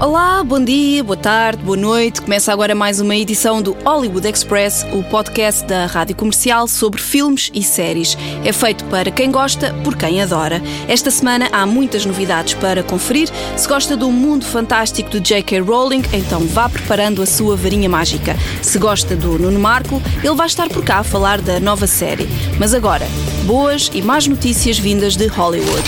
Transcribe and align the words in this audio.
Olá, 0.00 0.42
bom 0.42 0.62
dia, 0.62 1.04
boa 1.04 1.16
tarde, 1.16 1.62
boa 1.62 1.76
noite. 1.76 2.20
Começa 2.20 2.52
agora 2.52 2.74
mais 2.74 2.98
uma 2.98 3.14
edição 3.14 3.62
do 3.62 3.76
Hollywood 3.84 4.28
Express, 4.28 4.84
o 4.92 5.04
podcast 5.04 5.64
da 5.66 5.86
rádio 5.86 6.16
comercial 6.16 6.66
sobre 6.66 7.00
filmes 7.00 7.48
e 7.54 7.62
séries. 7.62 8.18
É 8.44 8.52
feito 8.52 8.84
para 8.86 9.12
quem 9.12 9.30
gosta, 9.30 9.72
por 9.84 9.96
quem 9.96 10.20
adora. 10.20 10.60
Esta 10.88 11.12
semana 11.12 11.48
há 11.52 11.64
muitas 11.64 12.04
novidades 12.04 12.54
para 12.54 12.82
conferir. 12.82 13.28
Se 13.56 13.68
gosta 13.68 13.96
do 13.96 14.10
mundo 14.10 14.44
fantástico 14.44 15.08
de 15.10 15.20
J.K. 15.20 15.60
Rowling, 15.60 16.02
então 16.12 16.40
vá 16.40 16.68
preparando 16.68 17.22
a 17.22 17.26
sua 17.26 17.56
varinha 17.56 17.88
mágica. 17.88 18.36
Se 18.62 18.78
gosta 18.80 19.14
do 19.14 19.38
Nuno 19.38 19.60
Marco, 19.60 20.02
ele 20.24 20.34
vai 20.34 20.48
estar 20.48 20.68
por 20.68 20.84
cá 20.84 20.98
a 20.98 21.04
falar 21.04 21.40
da 21.40 21.60
nova 21.60 21.86
série. 21.86 22.28
Mas 22.58 22.74
agora, 22.74 23.06
boas 23.44 23.90
e 23.94 24.02
más 24.02 24.26
notícias 24.26 24.76
vindas 24.76 25.16
de 25.16 25.28
Hollywood. 25.28 25.84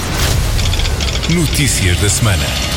Notícias 1.35 2.01
da 2.01 2.09
semana. 2.09 2.76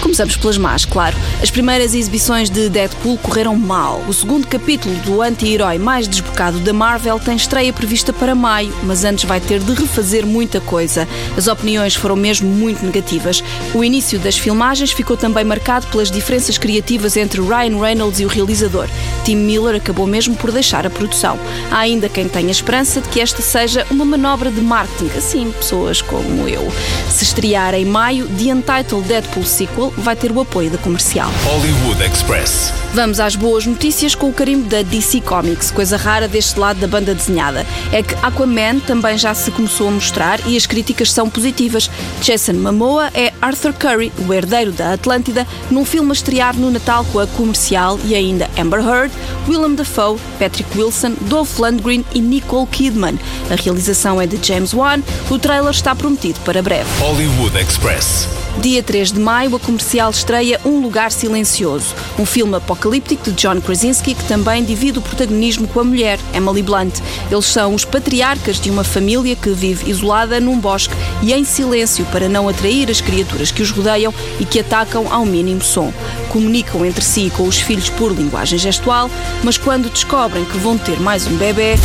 Começamos 0.00 0.36
pelas 0.36 0.58
más, 0.58 0.86
claro. 0.86 1.16
As 1.42 1.50
primeiras 1.50 1.94
exibições 1.94 2.50
de 2.50 2.68
Deadpool 2.68 3.16
correram 3.16 3.56
mal. 3.56 4.04
O 4.06 4.12
segundo 4.12 4.46
capítulo 4.46 4.94
do 4.96 5.22
anti-herói 5.22 5.78
mais 5.78 6.06
desbocado 6.06 6.60
da 6.60 6.72
Marvel 6.72 7.18
tem 7.18 7.34
estreia 7.34 7.72
prevista 7.72 8.12
para 8.12 8.34
maio, 8.34 8.74
mas 8.82 9.04
antes 9.04 9.24
vai 9.24 9.40
ter 9.40 9.58
de 9.58 9.72
refazer 9.72 10.26
muita 10.26 10.60
coisa. 10.60 11.08
As 11.38 11.46
opiniões 11.46 11.94
foram 11.94 12.14
mesmo 12.14 12.46
muito 12.46 12.84
negativas. 12.84 13.42
O 13.74 13.82
início 13.82 14.18
das 14.18 14.36
filmagens 14.36 14.92
ficou 14.92 15.16
também 15.16 15.42
marcado 15.42 15.86
pelas 15.86 16.10
diferenças 16.10 16.58
criativas 16.58 17.16
entre 17.16 17.40
Ryan 17.40 17.80
Reynolds 17.80 18.20
e 18.20 18.26
o 18.26 18.28
realizador. 18.28 18.86
Tim 19.24 19.36
Miller 19.36 19.76
acabou 19.76 20.06
mesmo 20.06 20.36
por 20.36 20.52
deixar 20.52 20.86
a 20.86 20.90
produção. 20.90 21.38
Há 21.70 21.78
ainda 21.78 22.10
quem 22.10 22.28
tenha 22.28 22.50
esperança 22.50 23.00
de 23.00 23.08
que 23.08 23.18
esta 23.18 23.40
seja 23.40 23.86
uma 23.90 24.04
manobra 24.04 24.50
de 24.50 24.60
marketing, 24.60 25.16
assim, 25.16 25.52
pessoas 25.52 26.02
como 26.02 26.46
eu. 26.46 26.70
Se 27.08 27.24
estrear 27.24 27.74
em 27.74 27.86
maio, 27.86 28.26
The 28.26 28.52
Untitled 28.52 29.08
Deadpool 29.08 29.44
Sequel 29.44 29.94
vai 29.96 30.14
ter 30.14 30.30
o 30.30 30.40
apoio 30.40 30.68
da 30.68 30.76
comercial. 30.76 31.29
Hollywood 31.44 32.02
Express. 32.04 32.72
Vamos 32.92 33.20
às 33.20 33.36
boas 33.36 33.64
notícias 33.66 34.14
com 34.14 34.28
o 34.28 34.32
carimbo 34.32 34.68
da 34.68 34.82
DC 34.82 35.20
Comics, 35.20 35.70
coisa 35.70 35.96
rara 35.96 36.28
deste 36.28 36.58
lado 36.58 36.80
da 36.80 36.86
banda 36.86 37.14
desenhada. 37.14 37.66
É 37.92 38.02
que 38.02 38.14
Aquaman 38.16 38.80
também 38.80 39.16
já 39.16 39.34
se 39.34 39.50
começou 39.50 39.88
a 39.88 39.90
mostrar 39.90 40.40
e 40.46 40.56
as 40.56 40.66
críticas 40.66 41.12
são 41.12 41.30
positivas. 41.30 41.90
Jason 42.20 42.54
Momoa 42.54 43.10
é 43.14 43.32
Arthur 43.40 43.72
Curry, 43.72 44.12
o 44.26 44.34
herdeiro 44.34 44.72
da 44.72 44.94
Atlântida, 44.94 45.46
num 45.70 45.84
filme 45.84 46.10
a 46.10 46.12
estrear 46.12 46.56
no 46.56 46.70
Natal 46.70 47.04
com 47.12 47.18
a 47.18 47.26
comercial 47.26 47.98
e 48.04 48.14
ainda 48.14 48.50
Amber 48.58 48.80
Heard, 48.80 49.12
Willem 49.48 49.74
Dafoe, 49.74 50.18
Patrick 50.38 50.76
Wilson, 50.76 51.14
Dolph 51.22 51.58
Lundgren 51.58 52.04
e 52.12 52.20
Nicole 52.20 52.66
Kidman. 52.66 53.18
A 53.50 53.54
realização 53.54 54.20
é 54.20 54.26
de 54.26 54.38
James 54.46 54.74
Wan, 54.74 55.00
o 55.30 55.38
trailer 55.38 55.70
está 55.70 55.94
prometido 55.94 56.38
para 56.40 56.60
breve. 56.60 56.88
Hollywood 56.98 57.56
Express. 57.58 58.28
Dia 58.60 58.82
3 58.82 59.12
de 59.12 59.18
maio, 59.18 59.56
a 59.56 59.58
comercial 59.58 60.10
estreia 60.10 60.60
Um 60.66 60.82
Lugar 60.82 61.10
Silencioso, 61.10 61.94
um 62.18 62.26
filme 62.26 62.54
apocalíptico 62.56 63.24
de 63.24 63.32
John 63.32 63.58
Krasinski 63.58 64.14
que 64.14 64.24
também 64.24 64.62
divide 64.62 64.98
o 64.98 65.02
protagonismo 65.02 65.66
com 65.66 65.80
a 65.80 65.84
mulher, 65.84 66.18
Emily 66.34 66.62
Blunt. 66.62 67.00
Eles 67.30 67.46
são 67.46 67.74
os 67.74 67.86
patriarcas 67.86 68.60
de 68.60 68.70
uma 68.70 68.84
família 68.84 69.34
que 69.34 69.48
vive 69.48 69.90
isolada 69.90 70.38
num 70.38 70.60
bosque 70.60 70.94
e 71.22 71.32
em 71.32 71.42
silêncio 71.42 72.04
para 72.12 72.28
não 72.28 72.50
atrair 72.50 72.90
as 72.90 73.00
criaturas 73.00 73.50
que 73.50 73.62
os 73.62 73.70
rodeiam 73.70 74.12
e 74.38 74.44
que 74.44 74.60
atacam 74.60 75.10
ao 75.10 75.24
mínimo 75.24 75.62
som. 75.62 75.90
Comunicam 76.28 76.84
entre 76.84 77.02
si 77.02 77.32
com 77.34 77.44
os 77.44 77.58
filhos 77.58 77.88
por 77.88 78.12
linguagem 78.12 78.58
gestual, 78.58 79.10
mas 79.42 79.56
quando 79.56 79.88
descobrem 79.88 80.44
que 80.44 80.58
vão 80.58 80.76
ter 80.76 81.00
mais 81.00 81.26
um 81.26 81.36
bebê, 81.38 81.76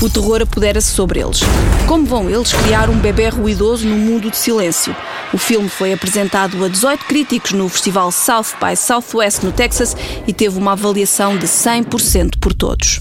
o 0.00 0.08
terror 0.08 0.42
apodera-se 0.42 0.88
sobre 0.88 1.20
eles. 1.20 1.40
Como 1.86 2.06
vão 2.06 2.30
eles 2.30 2.52
criar 2.52 2.88
um 2.88 2.98
bebê 2.98 3.28
ruidoso 3.28 3.86
num 3.86 3.98
mundo 3.98 4.30
de 4.30 4.36
silêncio? 4.36 4.94
O 5.32 5.38
filme 5.38 5.68
foi 5.68 5.92
apresentado 5.92 6.64
a 6.64 6.68
18 6.68 7.04
críticos 7.04 7.52
no 7.52 7.68
festival 7.68 8.12
South 8.12 8.54
by 8.60 8.76
Southwest 8.76 9.42
no 9.42 9.52
Texas 9.52 9.96
e 10.26 10.32
teve 10.32 10.58
uma 10.58 10.72
avaliação 10.72 11.36
de 11.36 11.46
100% 11.46 12.38
por 12.38 12.54
todos. 12.54 13.00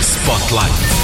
Spotlight. 0.00 0.99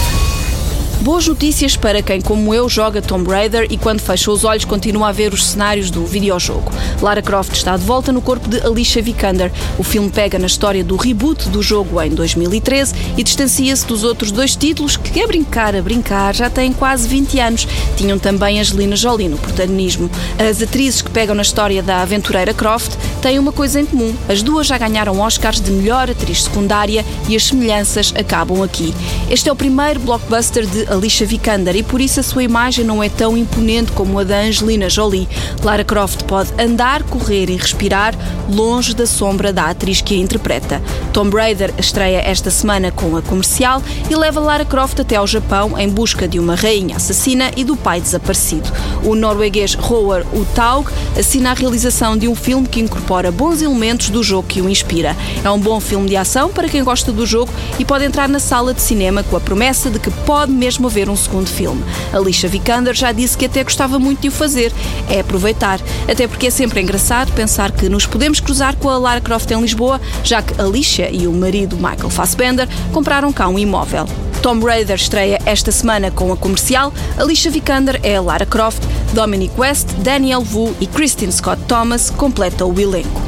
Boas 1.06 1.28
notícias 1.28 1.76
para 1.76 2.02
quem, 2.02 2.20
como 2.20 2.52
eu, 2.52 2.68
joga 2.68 3.00
Tomb 3.00 3.30
Raider 3.30 3.68
e 3.70 3.78
quando 3.78 4.00
fecha 4.00 4.28
os 4.28 4.42
olhos 4.42 4.64
continua 4.64 5.10
a 5.10 5.12
ver 5.12 5.32
os 5.32 5.46
cenários 5.46 5.88
do 5.88 6.04
videojogo. 6.04 6.72
Lara 7.00 7.22
Croft 7.22 7.52
está 7.52 7.76
de 7.76 7.84
volta 7.84 8.10
no 8.10 8.20
corpo 8.20 8.48
de 8.48 8.60
Alicia 8.66 9.00
Vikander. 9.00 9.52
O 9.78 9.84
filme 9.84 10.10
pega 10.10 10.36
na 10.36 10.48
história 10.48 10.82
do 10.82 10.96
reboot 10.96 11.48
do 11.48 11.62
jogo 11.62 12.02
em 12.02 12.10
2013 12.10 12.92
e 13.16 13.22
distancia-se 13.22 13.86
dos 13.86 14.02
outros 14.02 14.32
dois 14.32 14.56
títulos 14.56 14.96
que, 14.96 15.22
a 15.22 15.28
brincar, 15.28 15.76
a 15.76 15.80
brincar, 15.80 16.34
já 16.34 16.50
têm 16.50 16.72
quase 16.72 17.06
20 17.06 17.38
anos. 17.38 17.68
Tinham 17.96 18.18
também 18.18 18.58
Angelina 18.58 18.96
Jolie 18.96 19.28
no 19.28 19.38
protagonismo. 19.38 20.10
As 20.36 20.60
atrizes 20.60 21.02
que 21.02 21.10
pegam 21.10 21.36
na 21.36 21.42
história 21.42 21.84
da 21.84 22.02
aventureira 22.02 22.52
Croft 22.52 22.96
têm 23.22 23.38
uma 23.38 23.52
coisa 23.52 23.80
em 23.80 23.86
comum. 23.86 24.12
As 24.28 24.42
duas 24.42 24.66
já 24.66 24.76
ganharam 24.76 25.20
Oscars 25.20 25.60
de 25.60 25.70
melhor 25.70 26.10
atriz 26.10 26.42
secundária 26.42 27.04
e 27.28 27.36
as 27.36 27.44
semelhanças 27.44 28.12
acabam 28.18 28.60
aqui. 28.60 28.92
Este 29.30 29.48
é 29.48 29.52
o 29.52 29.56
primeiro 29.56 30.00
blockbuster 30.00 30.66
de 30.66 30.95
Alicia 30.96 31.26
Vikander 31.26 31.76
e 31.76 31.82
por 31.82 32.00
isso 32.00 32.20
a 32.20 32.22
sua 32.22 32.42
imagem 32.42 32.84
não 32.84 33.02
é 33.02 33.08
tão 33.08 33.36
imponente 33.36 33.92
como 33.92 34.18
a 34.18 34.24
da 34.24 34.40
Angelina 34.40 34.88
Jolie. 34.88 35.28
Lara 35.62 35.84
Croft 35.84 36.24
pode 36.24 36.50
andar, 36.60 37.02
correr 37.04 37.50
e 37.50 37.56
respirar 37.56 38.14
longe 38.50 38.94
da 38.94 39.06
sombra 39.06 39.52
da 39.52 39.66
atriz 39.66 40.00
que 40.00 40.14
a 40.14 40.18
interpreta. 40.18 40.82
Tomb 41.12 41.36
Raider 41.36 41.72
estreia 41.78 42.18
esta 42.18 42.50
semana 42.50 42.90
com 42.90 43.16
a 43.16 43.22
comercial 43.22 43.82
e 44.10 44.14
leva 44.14 44.40
Lara 44.40 44.64
Croft 44.64 45.00
até 45.00 45.16
ao 45.16 45.26
Japão 45.26 45.78
em 45.78 45.88
busca 45.88 46.26
de 46.26 46.38
uma 46.38 46.54
rainha 46.54 46.96
assassina 46.96 47.50
e 47.56 47.64
do 47.64 47.76
pai 47.76 48.00
desaparecido. 48.00 48.70
O 49.04 49.14
norueguês 49.14 49.74
Roar 49.74 50.24
Utaug 50.32 50.90
assina 51.18 51.50
a 51.50 51.54
realização 51.54 52.16
de 52.16 52.28
um 52.28 52.34
filme 52.34 52.68
que 52.68 52.80
incorpora 52.80 53.30
bons 53.30 53.62
elementos 53.62 54.10
do 54.10 54.22
jogo 54.22 54.48
que 54.48 54.60
o 54.60 54.68
inspira. 54.68 55.16
É 55.44 55.50
um 55.50 55.58
bom 55.58 55.80
filme 55.80 56.08
de 56.08 56.16
ação 56.16 56.50
para 56.50 56.68
quem 56.68 56.84
gosta 56.84 57.12
do 57.12 57.26
jogo 57.26 57.52
e 57.78 57.84
pode 57.84 58.04
entrar 58.04 58.28
na 58.28 58.38
sala 58.38 58.74
de 58.74 58.80
cinema 58.80 59.22
com 59.22 59.36
a 59.36 59.40
promessa 59.40 59.90
de 59.90 59.98
que 59.98 60.10
pode 60.10 60.52
mesmo 60.52 60.75
haver 60.84 61.08
um 61.08 61.16
segundo 61.16 61.46
filme. 61.46 61.84
Alicia 62.12 62.48
Vikander 62.48 62.92
já 62.92 63.12
disse 63.12 63.38
que 63.38 63.46
até 63.46 63.62
gostava 63.62 64.00
muito 64.00 64.22
de 64.22 64.28
o 64.28 64.32
fazer. 64.32 64.72
É 65.08 65.20
aproveitar, 65.20 65.80
até 66.10 66.26
porque 66.26 66.48
é 66.48 66.50
sempre 66.50 66.80
engraçado 66.80 67.32
pensar 67.32 67.70
que 67.70 67.88
nos 67.88 68.04
podemos 68.04 68.40
cruzar 68.40 68.74
com 68.74 68.90
a 68.90 68.98
Lara 68.98 69.20
Croft 69.20 69.48
em 69.52 69.60
Lisboa, 69.60 70.00
já 70.24 70.42
que 70.42 70.60
Alicia 70.60 71.08
e 71.10 71.28
o 71.28 71.32
marido 71.32 71.76
Michael 71.76 72.10
Fassbender 72.10 72.68
compraram 72.92 73.32
cá 73.32 73.46
um 73.46 73.58
imóvel. 73.58 74.06
Tomb 74.42 74.64
Raider 74.64 74.96
estreia 74.96 75.40
esta 75.44 75.72
semana 75.72 76.10
com 76.10 76.32
a 76.32 76.36
comercial. 76.36 76.92
Alicia 77.16 77.50
Vikander 77.50 77.98
é 78.02 78.16
a 78.16 78.20
Lara 78.20 78.46
Croft, 78.46 78.82
Dominic 79.12 79.58
West, 79.58 79.88
Daniel 79.98 80.44
Wu 80.52 80.74
e 80.80 80.86
Kristen 80.86 81.30
Scott 81.30 81.62
Thomas 81.66 82.10
completam 82.10 82.70
o 82.70 82.80
elenco. 82.80 83.25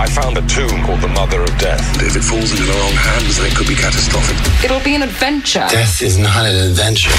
I 0.00 0.06
found 0.06 0.38
a 0.38 0.42
tomb 0.46 0.84
called 0.84 1.00
the 1.00 1.08
Mother 1.08 1.42
of 1.42 1.50
Death. 1.58 1.82
If 2.00 2.14
it 2.14 2.22
falls 2.22 2.52
into 2.52 2.62
the 2.62 2.72
wrong 2.72 2.92
hands, 2.92 3.36
then 3.36 3.46
it 3.46 3.56
could 3.56 3.66
be 3.66 3.74
catastrophic. 3.74 4.36
It'll 4.64 4.78
be 4.84 4.94
an 4.94 5.02
adventure. 5.02 5.66
Death 5.68 6.02
is 6.02 6.16
not 6.16 6.46
an 6.46 6.54
adventure. 6.70 7.10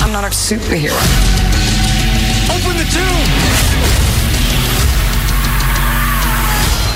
I'm 0.00 0.12
not 0.12 0.22
a 0.22 0.28
superhero. 0.28 0.94
Open 2.46 2.76
the 2.78 2.86
tomb! 2.94 3.26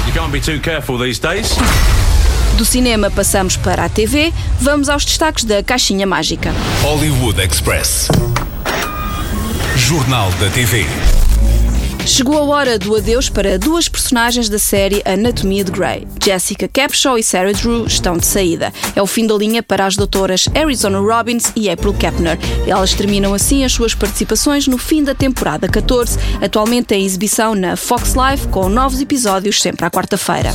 You 0.06 0.12
can't 0.12 0.32
be 0.32 0.40
too 0.40 0.60
careful 0.60 0.96
these 0.96 1.18
days. 1.18 1.56
Do 2.56 2.64
cinema 2.64 3.10
passamos 3.10 3.56
para 3.56 3.86
a 3.86 3.88
TV, 3.88 4.32
vamos 4.60 4.88
aos 4.88 5.04
destaques 5.04 5.44
da 5.44 5.60
Caixinha 5.60 6.06
Mágica. 6.06 6.52
Hollywood 6.82 7.40
Express. 7.40 8.08
Jornal 9.76 10.30
da 10.38 10.48
TV. 10.50 10.86
Chegou 12.10 12.36
a 12.36 12.42
hora 12.42 12.76
do 12.76 12.96
adeus 12.96 13.28
para 13.28 13.56
duas 13.56 13.88
personagens 13.88 14.48
da 14.48 14.58
série 14.58 15.00
Anatomia 15.04 15.62
de 15.62 15.70
Grey. 15.70 16.08
Jessica 16.20 16.66
Capshaw 16.66 17.16
e 17.16 17.22
Sarah 17.22 17.52
Drew 17.52 17.86
estão 17.86 18.18
de 18.18 18.26
saída. 18.26 18.72
É 18.96 19.00
o 19.00 19.06
fim 19.06 19.28
da 19.28 19.34
linha 19.36 19.62
para 19.62 19.86
as 19.86 19.94
doutoras 19.94 20.48
Arizona 20.52 20.98
Robbins 20.98 21.52
e 21.54 21.70
April 21.70 21.94
Kepner. 21.94 22.36
Elas 22.66 22.94
terminam 22.94 23.32
assim 23.32 23.64
as 23.64 23.72
suas 23.72 23.94
participações 23.94 24.66
no 24.66 24.76
fim 24.76 25.04
da 25.04 25.14
temporada 25.14 25.68
14, 25.68 26.18
atualmente 26.42 26.92
em 26.94 27.06
exibição 27.06 27.54
na 27.54 27.76
Fox 27.76 28.14
Live, 28.14 28.48
com 28.48 28.68
novos 28.68 29.00
episódios 29.00 29.62
sempre 29.62 29.86
à 29.86 29.90
quarta-feira. 29.90 30.50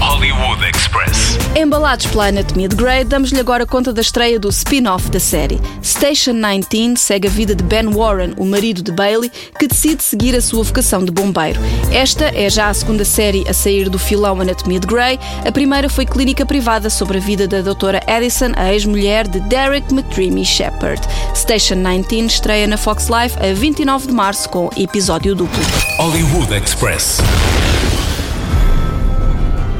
Hollywood 0.00 0.62
Express. 0.64 1.38
Embalados 1.56 2.06
pela 2.06 2.26
Anatomia 2.26 2.68
de 2.68 2.76
Grey, 2.76 3.04
damos-lhe 3.04 3.40
agora 3.40 3.64
conta 3.66 3.92
da 3.92 4.02
estreia 4.02 4.38
do 4.38 4.48
spin-off 4.48 5.10
da 5.10 5.18
série. 5.18 5.60
Station 5.82 6.34
19 6.34 6.96
segue 6.96 7.28
a 7.28 7.30
vida 7.30 7.54
de 7.54 7.64
Ben 7.64 7.86
Warren, 7.86 8.34
o 8.36 8.44
marido 8.44 8.82
de 8.82 8.92
Bailey, 8.92 9.30
que 9.58 9.66
decide 9.66 10.02
seguir 10.02 10.36
a 10.36 10.40
sua 10.40 10.62
vocação 10.62 11.04
de 11.04 11.10
bombeiro. 11.10 11.58
Esta 11.90 12.26
é 12.26 12.50
já 12.50 12.68
a 12.68 12.74
segunda 12.74 13.04
série 13.04 13.48
a 13.48 13.54
sair 13.54 13.88
do 13.88 13.98
filão 13.98 14.40
Anatomia 14.40 14.80
de 14.80 14.86
Grey. 14.86 15.18
A 15.46 15.50
primeira 15.50 15.88
foi 15.88 16.04
Clínica 16.04 16.44
Privada 16.44 16.90
sobre 16.90 17.16
a 17.18 17.20
vida 17.20 17.48
da 17.48 17.62
doutora 17.62 18.02
Addison, 18.06 18.52
a 18.54 18.72
ex-mulher 18.72 19.26
de 19.26 19.40
Derek 19.40 19.92
McDreamy 19.92 20.44
Shepard. 20.44 21.00
Station 21.34 21.76
19 21.76 22.26
estreia 22.26 22.66
na 22.66 22.76
Fox 22.76 23.08
Life 23.08 23.36
a 23.38 23.54
29 23.54 24.08
de 24.08 24.12
março 24.12 24.48
com 24.50 24.68
episódio 24.76 25.34
duplo. 25.34 25.62
Hollywood 25.98 26.54
Express. 26.54 27.18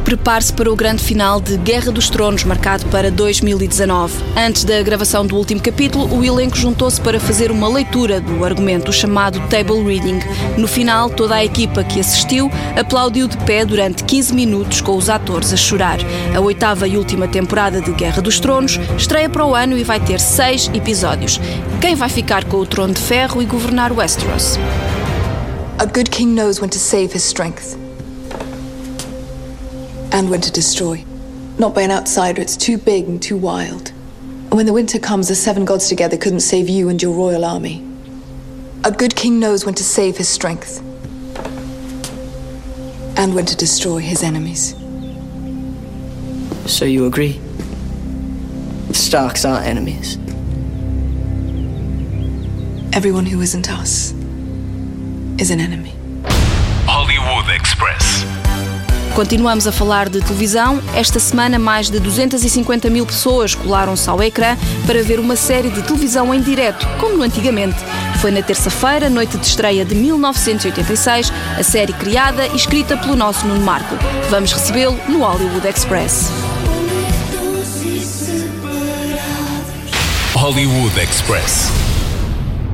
Prepare-se 0.07 0.53
para 0.53 0.73
o 0.73 0.77
grande 0.77 1.03
final 1.03 1.41
de 1.41 1.57
Guerra 1.57 1.91
dos 1.91 2.09
Tronos, 2.09 2.45
marcado 2.45 2.87
para 2.87 3.11
2019. 3.11 4.15
Antes 4.37 4.63
da 4.63 4.81
gravação 4.81 5.27
do 5.27 5.35
último 5.37 5.61
capítulo, 5.61 6.17
o 6.17 6.25
elenco 6.25 6.57
juntou-se 6.57 7.01
para 7.01 7.19
fazer 7.19 7.51
uma 7.51 7.69
leitura 7.69 8.21
do 8.21 8.45
argumento 8.45 8.93
chamado 8.93 9.41
Table 9.49 9.83
Reading. 9.83 10.21
No 10.57 10.69
final, 10.69 11.11
toda 11.11 11.35
a 11.35 11.45
equipa 11.45 11.83
que 11.83 11.99
assistiu 11.99 12.49
aplaudiu 12.79 13.27
de 13.27 13.37
pé 13.39 13.65
durante 13.65 14.05
15 14.05 14.33
minutos 14.33 14.81
com 14.81 14.97
os 14.97 15.11
atores 15.11 15.53
a 15.53 15.57
chorar. 15.57 15.99
A 16.33 16.39
oitava 16.39 16.87
e 16.87 16.97
última 16.97 17.27
temporada 17.27 17.81
de 17.81 17.91
Guerra 17.91 18.23
dos 18.23 18.39
Tronos 18.39 18.79
estreia 18.97 19.29
para 19.29 19.45
o 19.45 19.57
ano 19.57 19.77
e 19.77 19.83
vai 19.83 19.99
ter 19.99 20.21
seis 20.21 20.71
episódios. 20.73 21.41
Quem 21.81 21.97
vai 21.97 22.09
ficar 22.09 22.45
com 22.45 22.59
o 22.59 22.67
trono 22.67 22.95
de 22.95 23.01
ferro 23.01 23.43
e 23.43 23.45
governar 23.45 23.93
Westeros? 23.93 24.57
A 25.81 25.85
good 25.85 26.11
king 26.11 26.33
knows 26.33 26.61
when 26.61 26.71
to 26.71 26.79
save 26.79 27.13
his 27.13 27.25
strength 27.25 27.86
and 30.13 30.31
when 30.31 30.41
to 30.41 30.53
destroy. 30.53 31.05
Not 31.59 31.75
by 31.75 31.83
an 31.83 31.91
outsider, 31.91 32.43
it's 32.43 32.57
too 32.57 32.79
big 32.79 33.07
and 33.07 33.23
too 33.23 33.37
wild. 33.37 33.91
And 33.91 34.53
when 34.53 34.67
the 34.67 34.73
winter 34.73 34.99
comes, 34.99 35.29
the 35.29 35.35
seven 35.35 35.65
gods 35.65 35.89
together 35.89 36.17
couldn't 36.17 36.41
save 36.41 36.69
you 36.69 36.89
and 36.89 37.03
your 37.03 37.15
royal 37.15 37.45
army. 37.45 37.85
A 38.85 38.91
good 38.91 39.17
king 39.17 39.41
knows 39.41 39.65
when 39.65 39.75
to 39.75 39.85
save 39.85 40.17
his 40.17 40.29
strength 40.29 40.81
and 43.19 43.35
when 43.35 43.47
to 43.47 43.57
destroy 43.57 43.99
his 43.99 44.23
enemies. 44.23 44.77
So 46.71 46.85
you 46.85 47.07
agree? 47.07 47.41
The 48.89 48.95
Starks 48.95 49.45
are 49.45 49.61
enemies. 49.61 50.17
Everyone 52.95 53.27
who 53.27 53.41
isn't 53.41 53.71
us 53.71 54.13
is 55.41 55.51
an 55.51 55.61
enemy. 55.61 55.95
Hollywood 56.87 57.55
Express. 57.55 58.46
Continuamos 59.17 59.67
a 59.67 59.73
falar 59.73 60.11
de 60.11 60.21
televisão. 60.21 60.79
Esta 60.95 61.19
semana, 61.19 61.59
mais 61.59 61.89
de 61.89 61.99
250 61.99 62.91
mil 62.91 63.07
pessoas 63.07 63.55
colaram-se 63.55 64.11
ao 64.11 64.23
ecrã 64.23 64.59
para 64.87 65.03
ver 65.03 65.19
uma 65.19 65.35
série 65.35 65.71
de 65.71 65.81
televisão 65.81 66.35
em 66.35 66.43
direto, 66.43 66.87
como 67.01 67.17
no 67.17 67.23
antigamente. 67.23 67.79
Foi 68.21 68.31
na 68.31 68.43
terça-feira, 68.43 69.09
noite 69.09 69.39
de 69.39 69.47
estreia 69.47 69.87
de 69.87 69.95
1986, 69.95 71.33
a 71.59 71.63
série 71.63 71.95
criada 71.95 72.47
e 72.49 72.57
escrita 72.57 72.95
pelo 72.99 73.17
nosso 73.17 73.47
Nuno 73.47 73.63
Marco. 73.63 73.97
Vamos 74.29 74.53
recebê-lo 74.53 75.01
no 75.09 75.21
Hollywood 75.21 75.67
Express. 75.67 76.31
Hollywood 80.35 81.01
Express. 81.01 81.71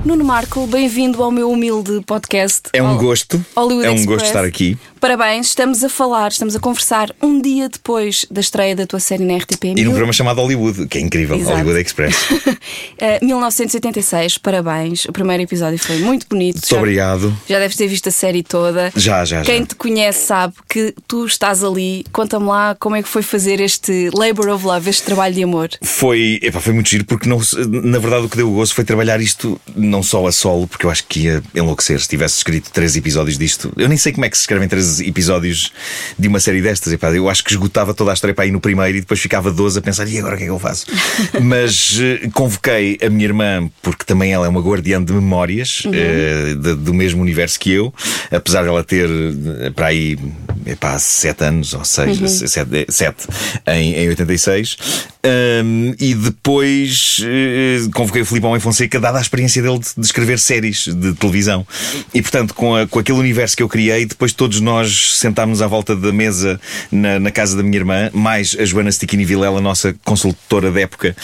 Nuno 0.05 0.25
Marco, 0.25 0.67
bem-vindo 0.67 1.23
ao 1.23 1.31
meu 1.31 1.49
humilde 1.49 2.01
podcast. 2.05 2.63
É 2.73 2.83
um 2.83 2.97
gosto. 2.97 3.41
Hollywood 3.55 3.87
é 3.87 3.91
um 3.91 3.95
Express. 3.95 4.07
gosto 4.07 4.27
estar 4.27 4.45
aqui. 4.45 4.77
Parabéns, 5.03 5.49
estamos 5.49 5.83
a 5.83 5.89
falar, 5.89 6.29
estamos 6.29 6.55
a 6.55 6.61
conversar 6.61 7.13
um 7.21 7.43
dia 7.43 7.69
depois 7.69 8.25
da 8.31 8.41
estreia 8.41 8.77
da 8.77 8.87
tua 8.87 9.01
série 9.01 9.25
na 9.25 9.37
RTP. 9.37 9.65
E 9.65 9.83
num 9.83 9.91
programa 9.91 10.13
chamado 10.13 10.41
Hollywood, 10.41 10.87
que 10.87 10.97
é 10.97 11.01
incrível, 11.01 11.37
Exato. 11.37 11.57
Hollywood 11.57 11.81
Express. 11.81 12.17
Eh, 12.99 13.19
1986, 13.21 14.39
parabéns. 14.39 15.07
O 15.07 15.13
primeiro 15.13 15.43
episódio 15.43 15.77
foi 15.77 15.99
muito 15.99 16.27
bonito. 16.29 16.57
Muito 16.57 16.77
obrigado. 16.77 17.37
Já 17.49 17.59
deves 17.59 17.77
ter 17.77 17.89
visto 17.89 18.09
a 18.09 18.13
série 18.13 18.45
toda. 18.45 18.93
Já, 18.95 19.25
já, 19.25 19.39
já. 19.39 19.45
Quem 19.45 19.65
te 19.65 19.75
conhece 19.75 20.27
sabe 20.27 20.55
que 20.69 20.95
tu 21.09 21.27
estás 21.27 21.65
ali. 21.65 22.05
Conta-me 22.13 22.47
lá 22.47 22.77
como 22.79 22.95
é 22.95 23.03
que 23.03 23.09
foi 23.09 23.23
fazer 23.23 23.61
este 23.61 24.11
Labor 24.15 24.51
of 24.51 24.65
Love, 24.65 24.89
este 24.89 25.03
trabalho 25.03 25.35
de 25.35 25.43
amor. 25.43 25.71
Foi, 25.83 26.39
epá, 26.43 26.61
foi 26.61 26.73
muito 26.73 26.89
giro, 26.89 27.05
porque 27.05 27.29
não, 27.29 27.41
na 27.67 27.99
verdade 27.99 28.27
o 28.27 28.29
que 28.29 28.37
deu 28.37 28.49
gozo 28.53 28.73
foi 28.73 28.85
trabalhar 28.85 29.21
isto 29.21 29.61
não 29.75 30.03
só 30.03 30.25
a 30.25 30.31
solo, 30.31 30.69
porque 30.69 30.87
eu 30.87 30.91
acho 30.91 31.05
que 31.09 31.23
ia 31.23 31.43
enlouquecer 31.57 32.01
se 32.01 32.07
tivesse 32.07 32.37
escrito 32.37 32.71
três 32.71 32.95
episódios 32.95 33.37
disto. 33.37 33.73
Eu 33.77 33.89
nem 33.89 33.99
sei 33.99 34.13
como 34.13 34.25
é 34.25 34.31
que 34.31 34.37
se 34.37 34.43
escrevem 34.43 34.69
três 34.69 34.92
episódios 35.01 35.73
de 36.19 36.29
uma 36.29 36.41
série 36.41 36.61
destas. 36.63 36.93
Epá, 36.93 37.11
eu 37.13 37.29
acho 37.29 37.43
que 37.45 37.51
esgotava 37.51 37.93
toda 37.95 38.11
a 38.11 38.15
história 38.15 38.35
para 38.35 38.45
aí 38.45 38.51
no 38.51 38.61
primeiro 38.61 38.99
e 38.99 39.01
depois 39.01 39.21
ficava 39.21 39.51
12 39.51 39.79
a 39.79 39.83
pensar, 39.83 40.07
e 40.09 40.19
agora 40.19 40.35
o 40.35 40.39
que 40.39 40.45
é 40.45 40.47
que 40.47 40.53
eu 40.53 40.59
faço? 40.59 40.87
Mas 41.43 41.99
eh, 42.01 42.29
convoquei 42.33 42.99
a 43.05 43.09
minha 43.09 43.25
irmã, 43.25 43.71
porque 43.83 44.05
também 44.05 44.33
ela 44.33 44.47
é 44.47 44.49
uma 44.49 44.61
guardiã 44.61 45.03
de 45.03 45.13
memórias 45.13 45.83
eh, 45.93 46.55
de- 46.55 46.75
do 46.75 46.93
mesmo 46.95 47.23
universo 47.23 47.59
que 47.59 47.71
eu, 47.73 47.93
apesar 48.31 48.63
de 48.63 48.69
ela 48.69 48.83
ter 48.85 49.09
eh, 49.61 49.71
para 49.71 49.87
aí 49.87 50.19
epá, 50.67 50.99
sete 50.99 51.45
anos 51.45 51.75
ou 51.75 51.85
seis, 51.85 52.19
sete, 52.51 52.87
sete 52.89 53.27
em, 53.67 53.95
em 53.95 54.09
86. 54.09 54.77
Um, 55.25 55.95
e 56.01 56.15
depois 56.15 57.21
eh, 57.23 57.79
convoquei 57.95 58.23
o 58.23 58.27
Filipe 58.27 58.45
Homem 58.47 58.59
Fonseca, 58.59 58.99
dada 58.99 59.19
a 59.19 59.21
experiência 59.21 59.63
dele 59.63 59.79
de, 59.79 59.87
de 59.97 60.05
escrever 60.05 60.37
séries 60.39 60.89
de 60.89 61.13
televisão. 61.15 61.65
E 62.13 62.21
portanto, 62.21 62.55
com, 62.55 62.75
a- 62.75 62.87
com 62.89 62.99
aquele 62.99 63.19
universo 63.19 63.57
que 63.57 63.63
eu 63.63 63.69
criei, 63.69 64.05
depois 64.05 64.33
todos 64.33 64.61
nós 64.61 64.82
sentámos 64.91 65.61
à 65.63 65.67
volta 65.67 65.95
da 65.97 66.13
mesa 66.13 66.61
na, 66.91 67.19
na 67.19 67.31
casa 67.31 67.57
da 67.57 67.63
minha 67.63 67.77
irmã, 67.79 68.11
mais 68.13 68.57
a 68.59 68.65
Joana 68.65 68.91
Stiquini 68.91 69.25
Vilela, 69.25 69.61
nossa 69.61 69.95
consultora 70.05 70.71
da 70.71 70.81
época. 70.81 71.17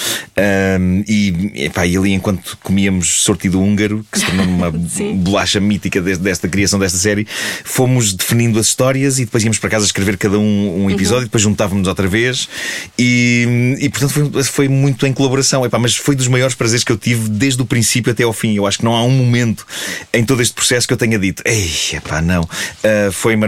Um, 0.81 1.05
e, 1.07 1.53
epá, 1.65 1.87
e 1.87 1.97
ali, 1.97 2.13
enquanto 2.13 2.57
comíamos 2.63 3.23
sortido 3.23 3.61
húngaro, 3.61 4.05
que 4.13 4.19
se 4.21 4.27
tornou 4.27 4.47
uma 4.47 4.71
bolacha 5.17 5.61
mítica 5.61 6.01
des- 6.01 6.19
desta 6.19 6.49
criação 6.49 6.79
desta 6.79 6.99
série, 6.99 7.27
fomos 7.65 8.13
definindo 8.13 8.59
as 8.59 8.67
histórias 8.67 9.19
e 9.19 9.25
depois 9.25 9.43
íamos 9.43 9.59
para 9.59 9.71
casa 9.71 9.85
escrever 9.85 10.17
cada 10.17 10.39
um 10.39 10.85
um 10.85 10.91
episódio, 10.91 11.25
depois 11.25 11.43
juntávamos 11.43 11.89
outra 11.89 12.07
vez 12.07 12.49
e, 12.99 13.77
e 13.81 13.89
portanto 13.89 14.11
foi, 14.13 14.43
foi 14.45 14.69
muito 14.69 15.07
em 15.07 15.13
colaboração. 15.13 15.65
Epá, 15.65 15.79
mas 15.79 15.97
foi 15.97 16.15
dos 16.15 16.29
maiores 16.29 16.55
prazeres 16.55 16.85
que 16.85 16.93
eu 16.93 16.97
tive 16.97 17.29
desde 17.29 17.61
o 17.63 17.65
princípio 17.67 18.13
até 18.13 18.23
ao 18.23 18.33
fim. 18.33 18.55
Eu 18.55 18.67
acho 18.67 18.79
que 18.79 18.85
não 18.85 18.95
há 18.95 19.03
um 19.05 19.11
momento 19.11 19.67
em 20.13 20.25
todo 20.25 20.43
este 20.43 20.55
processo 20.55 20.87
que 20.87 20.93
eu 20.93 20.97
tenha 20.97 21.19
dito, 21.19 21.43
ei, 21.45 21.71
epá, 21.95 22.21
não. 22.21 22.49
Ah, 22.85 23.11
foi 23.13 23.35
maravilhoso. 23.37 23.48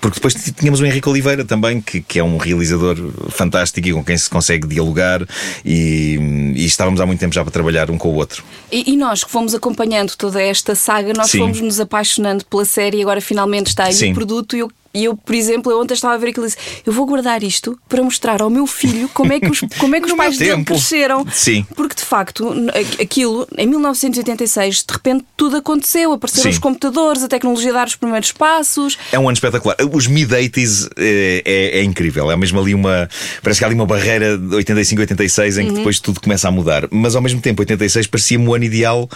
Porque 0.00 0.16
depois 0.16 0.34
tínhamos 0.34 0.80
o 0.80 0.86
Henrique 0.86 1.08
Oliveira 1.08 1.44
também, 1.44 1.80
que, 1.80 2.00
que 2.00 2.18
é 2.18 2.24
um 2.24 2.36
realizador 2.36 2.96
fantástico 3.30 3.88
e 3.88 3.92
com 3.92 4.04
quem 4.04 4.16
se 4.16 4.28
consegue 4.28 4.66
dialogar 4.66 5.26
e, 5.64 6.18
e 6.54 6.64
estávamos 6.64 7.00
há 7.00 7.06
muito 7.06 7.20
tempo 7.20 7.34
já 7.34 7.42
para 7.42 7.50
trabalhar 7.50 7.90
um 7.90 7.98
com 7.98 8.08
o 8.08 8.14
outro. 8.14 8.42
E, 8.70 8.92
e 8.92 8.96
nós 8.96 9.24
que 9.24 9.30
fomos 9.30 9.54
acompanhando 9.54 10.14
toda 10.16 10.42
esta 10.42 10.74
saga, 10.74 11.12
nós 11.12 11.30
Sim. 11.30 11.38
fomos 11.38 11.60
nos 11.60 11.80
apaixonando 11.80 12.44
pela 12.44 12.64
série 12.64 12.98
e 12.98 13.02
agora 13.02 13.20
finalmente 13.20 13.68
está 13.68 13.84
aí 13.84 13.94
Sim. 13.94 14.12
o 14.12 14.14
produto 14.14 14.56
e 14.56 14.60
eu. 14.60 14.70
E 14.98 15.04
eu, 15.04 15.16
por 15.16 15.34
exemplo, 15.34 15.70
eu 15.70 15.80
ontem 15.80 15.94
estava 15.94 16.14
a 16.14 16.16
ver 16.16 16.30
aquilo 16.30 16.44
e 16.44 16.48
disse: 16.48 16.58
Eu 16.84 16.92
vou 16.92 17.06
guardar 17.06 17.42
isto 17.44 17.78
para 17.88 18.02
mostrar 18.02 18.42
ao 18.42 18.50
meu 18.50 18.66
filho 18.66 19.08
como 19.14 19.32
é 19.32 19.38
que 19.38 19.48
os, 19.48 19.60
como 19.78 19.94
é 19.94 20.00
que 20.00 20.06
os 20.06 20.14
pais 20.14 20.36
dele 20.36 20.56
tempo. 20.56 20.74
cresceram. 20.74 21.24
Sim. 21.32 21.64
Porque 21.76 21.94
de 21.94 22.02
facto, 22.02 22.52
aquilo, 23.00 23.46
em 23.56 23.66
1986, 23.66 24.84
de 24.84 24.92
repente 24.92 25.24
tudo 25.36 25.56
aconteceu. 25.56 26.12
Apareceram 26.12 26.44
Sim. 26.44 26.48
os 26.50 26.58
computadores, 26.58 27.22
a 27.22 27.28
tecnologia 27.28 27.72
dar 27.72 27.86
os 27.86 27.94
primeiros 27.94 28.32
passos. 28.32 28.98
É 29.12 29.18
um 29.18 29.28
ano 29.28 29.34
espetacular. 29.34 29.76
Os 29.92 30.08
mid-80s 30.08 30.90
é, 30.96 31.42
é, 31.44 31.78
é 31.78 31.82
incrível. 31.84 32.30
É 32.30 32.36
mesmo 32.36 32.60
ali 32.60 32.74
uma. 32.74 33.08
Parece 33.40 33.60
que 33.60 33.64
há 33.64 33.68
ali 33.68 33.76
uma 33.76 33.86
barreira 33.86 34.36
de 34.36 34.54
85, 34.56 35.00
86 35.02 35.58
em 35.58 35.66
que 35.68 35.72
depois 35.74 36.00
tudo 36.00 36.20
começa 36.20 36.48
a 36.48 36.50
mudar. 36.50 36.88
Mas 36.90 37.14
ao 37.14 37.22
mesmo 37.22 37.40
tempo, 37.40 37.62
86 37.62 38.08
parecia-me 38.08 38.48
o 38.48 38.54
ano 38.54 38.64
ideal 38.64 39.08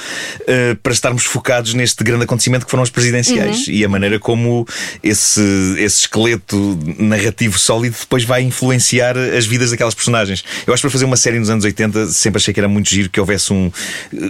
eh, 0.46 0.76
para 0.80 0.92
estarmos 0.92 1.24
focados 1.24 1.74
neste 1.74 2.04
grande 2.04 2.24
acontecimento 2.24 2.64
que 2.64 2.70
foram 2.70 2.82
as 2.82 2.90
presidenciais 2.90 3.66
e 3.68 3.84
a 3.84 3.88
maneira 3.88 4.18
como 4.18 4.66
esse, 5.02 5.40
esse 5.78 6.00
esqueleto 6.00 6.78
narrativo 6.98 7.58
sólido 7.58 7.96
depois 8.00 8.24
vai 8.24 8.42
influenciar 8.42 9.16
as 9.16 9.46
vidas 9.46 9.70
daquelas 9.70 9.94
personagens. 9.94 10.44
Eu 10.66 10.72
acho 10.74 10.80
que 10.80 10.86
para 10.88 10.90
fazer 10.92 11.04
uma 11.04 11.16
série 11.16 11.38
nos 11.38 11.50
anos 11.50 11.64
80 11.64 12.06
sempre 12.08 12.38
achei 12.38 12.52
que 12.54 12.60
era 12.60 12.68
muito 12.68 12.88
giro 12.88 13.08
que 13.10 13.20
houvesse 13.20 13.52
um. 13.52 13.70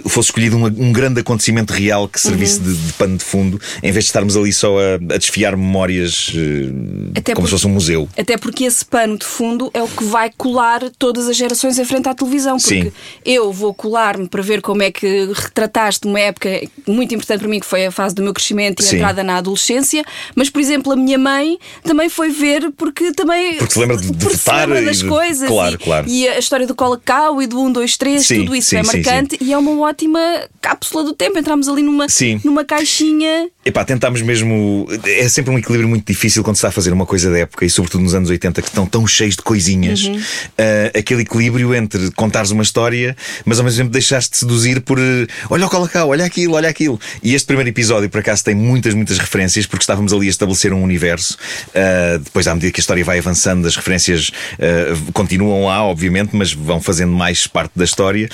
fosse 0.07 0.27
escolhido 0.29 0.57
um, 0.57 0.65
um 0.65 0.91
grande 0.93 1.19
acontecimento 1.21 1.71
real 1.73 2.07
que 2.07 2.19
servisse 2.19 2.59
de, 2.59 2.73
de 2.73 2.93
pano 2.93 3.17
de 3.17 3.23
fundo, 3.23 3.59
em 3.81 3.91
vez 3.91 4.05
de 4.05 4.09
estarmos 4.09 4.35
ali 4.35 4.51
só 4.53 4.77
a, 4.79 4.95
a 4.95 5.17
desfiar 5.17 5.55
memórias 5.55 6.31
eh, 6.35 7.19
Até 7.19 7.33
como 7.33 7.43
porque- 7.43 7.45
se 7.45 7.49
fosse 7.51 7.67
um 7.67 7.71
museu. 7.71 8.09
Até 8.17 8.37
porque 8.37 8.63
esse 8.65 8.85
pano 8.85 9.17
de 9.17 9.25
fundo 9.25 9.69
é 9.73 9.81
o 9.81 9.87
que 9.87 10.03
vai 10.05 10.31
colar 10.37 10.81
todas 10.97 11.27
as 11.27 11.35
gerações 11.37 11.77
em 11.79 11.85
frente 11.85 12.07
à 12.09 12.13
televisão. 12.15 12.57
Porque 12.57 12.83
Sim. 12.85 12.91
eu 13.25 13.51
vou 13.51 13.73
colar-me 13.73 14.27
para 14.27 14.41
ver 14.41 14.61
como 14.61 14.81
é 14.83 14.91
que 14.91 15.31
retrataste 15.33 16.07
uma 16.07 16.19
época 16.19 16.49
muito 16.87 17.13
importante 17.13 17.39
para 17.39 17.47
mim, 17.49 17.59
que 17.59 17.65
foi 17.65 17.85
a 17.85 17.91
fase 17.91 18.13
do 18.15 18.21
meu 18.23 18.33
crescimento 18.33 18.81
e 18.83 18.87
a 18.89 18.93
entrada 18.93 19.23
na 19.23 19.37
adolescência. 19.37 20.03
Mas, 20.35 20.49
por 20.49 20.61
exemplo, 20.61 20.91
a 20.91 20.95
minha 20.95 21.17
mãe 21.23 21.57
também 21.83 22.09
foi 22.09 22.29
ver 22.29 22.71
porque 22.77 23.11
também. 23.13 23.55
Porque 23.57 23.73
se 23.73 23.79
lembra 23.79 23.97
de- 23.97 24.11
de 24.11 24.25
votar 24.27 24.67
lembra 24.67 24.81
e 24.81 24.85
das 24.85 24.97
de- 24.97 25.07
coisas. 25.07 25.47
Claro, 25.47 25.75
e, 25.75 25.77
claro. 25.77 26.07
e 26.09 26.27
a 26.27 26.37
história 26.37 26.67
do 26.67 26.75
Colacau 26.75 27.41
e 27.41 27.47
do 27.47 27.59
1, 27.61 27.71
2, 27.71 27.97
3, 27.97 28.25
Sim, 28.25 28.39
tudo 28.41 28.55
isso 28.55 28.69
sim, 28.69 28.77
é 28.77 28.83
sim, 28.83 28.97
marcante 28.97 29.37
e 29.41 29.53
é 29.53 29.57
uma 29.57 29.71
ótima 29.79 30.19
cápsula 30.61 31.03
do 31.03 31.13
tempo. 31.13 31.39
Entramos 31.39 31.67
ali 31.67 31.81
numa, 31.81 32.07
Sim. 32.09 32.39
numa 32.43 32.63
caixinha. 32.65 33.49
Epá, 33.65 33.83
tentámos 33.85 34.21
mesmo. 34.21 34.87
É 35.05 35.27
sempre 35.29 35.51
um 35.51 35.57
equilíbrio 35.57 35.87
muito 35.87 36.05
difícil 36.05 36.43
quando 36.43 36.55
se 36.55 36.59
está 36.59 36.69
a 36.69 36.71
fazer 36.71 36.91
uma 36.91 37.05
coisa 37.05 37.31
da 37.31 37.39
época 37.39 37.65
e, 37.65 37.69
sobretudo 37.69 38.01
nos 38.03 38.13
anos 38.13 38.29
80, 38.29 38.61
que 38.61 38.67
estão 38.67 38.85
tão 38.85 39.07
cheios 39.07 39.35
de 39.35 39.41
coisinhas. 39.41 40.03
Uhum. 40.03 40.17
Uh, 40.17 40.97
aquele 40.97 41.21
equilíbrio 41.21 41.73
entre 41.73 42.11
contares 42.11 42.51
uma 42.51 42.63
história, 42.63 43.15
mas 43.45 43.59
ao 43.59 43.65
mesmo 43.65 43.79
tempo 43.79 43.91
deixaste-te 43.91 44.37
seduzir 44.37 44.81
por 44.81 44.99
uh, 44.99 45.27
olha 45.49 45.65
o 45.65 45.69
Colacau, 45.69 46.09
olha 46.09 46.25
aquilo, 46.25 46.55
olha 46.55 46.69
aquilo. 46.69 46.99
E 47.21 47.33
este 47.33 47.45
primeiro 47.45 47.69
episódio, 47.69 48.09
por 48.09 48.19
acaso, 48.19 48.43
tem 48.43 48.55
muitas, 48.55 48.93
muitas 48.93 49.17
referências, 49.17 49.65
porque 49.65 49.83
estávamos 49.83 50.11
ali 50.13 50.27
a 50.27 50.29
estabelecer 50.29 50.73
um 50.73 50.83
universo. 50.83 51.37
Uh, 51.69 52.19
depois, 52.19 52.47
à 52.47 52.53
medida 52.53 52.71
que 52.71 52.79
a 52.79 52.83
história 52.83 53.03
vai 53.03 53.19
avançando, 53.19 53.65
as 53.65 53.75
referências 53.75 54.29
uh, 54.29 55.11
continuam 55.13 55.65
lá, 55.65 55.83
obviamente, 55.83 56.35
mas 56.35 56.53
vão 56.53 56.81
fazendo 56.81 57.13
mais 57.13 57.47
parte 57.47 57.71
da 57.75 57.85
história. 57.85 58.27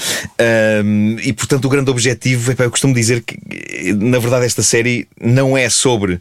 E 1.21 1.33
portanto, 1.33 1.65
o 1.65 1.69
grande 1.69 1.89
objetivo, 1.89 2.51
epá, 2.51 2.63
eu 2.63 2.71
costumo 2.71 2.93
dizer 2.93 3.21
que, 3.21 3.38
na 3.93 4.19
verdade, 4.19 4.45
esta 4.45 4.63
série 4.63 5.07
não 5.21 5.57
é 5.57 5.69
sobre 5.69 6.13
uh, 6.13 6.19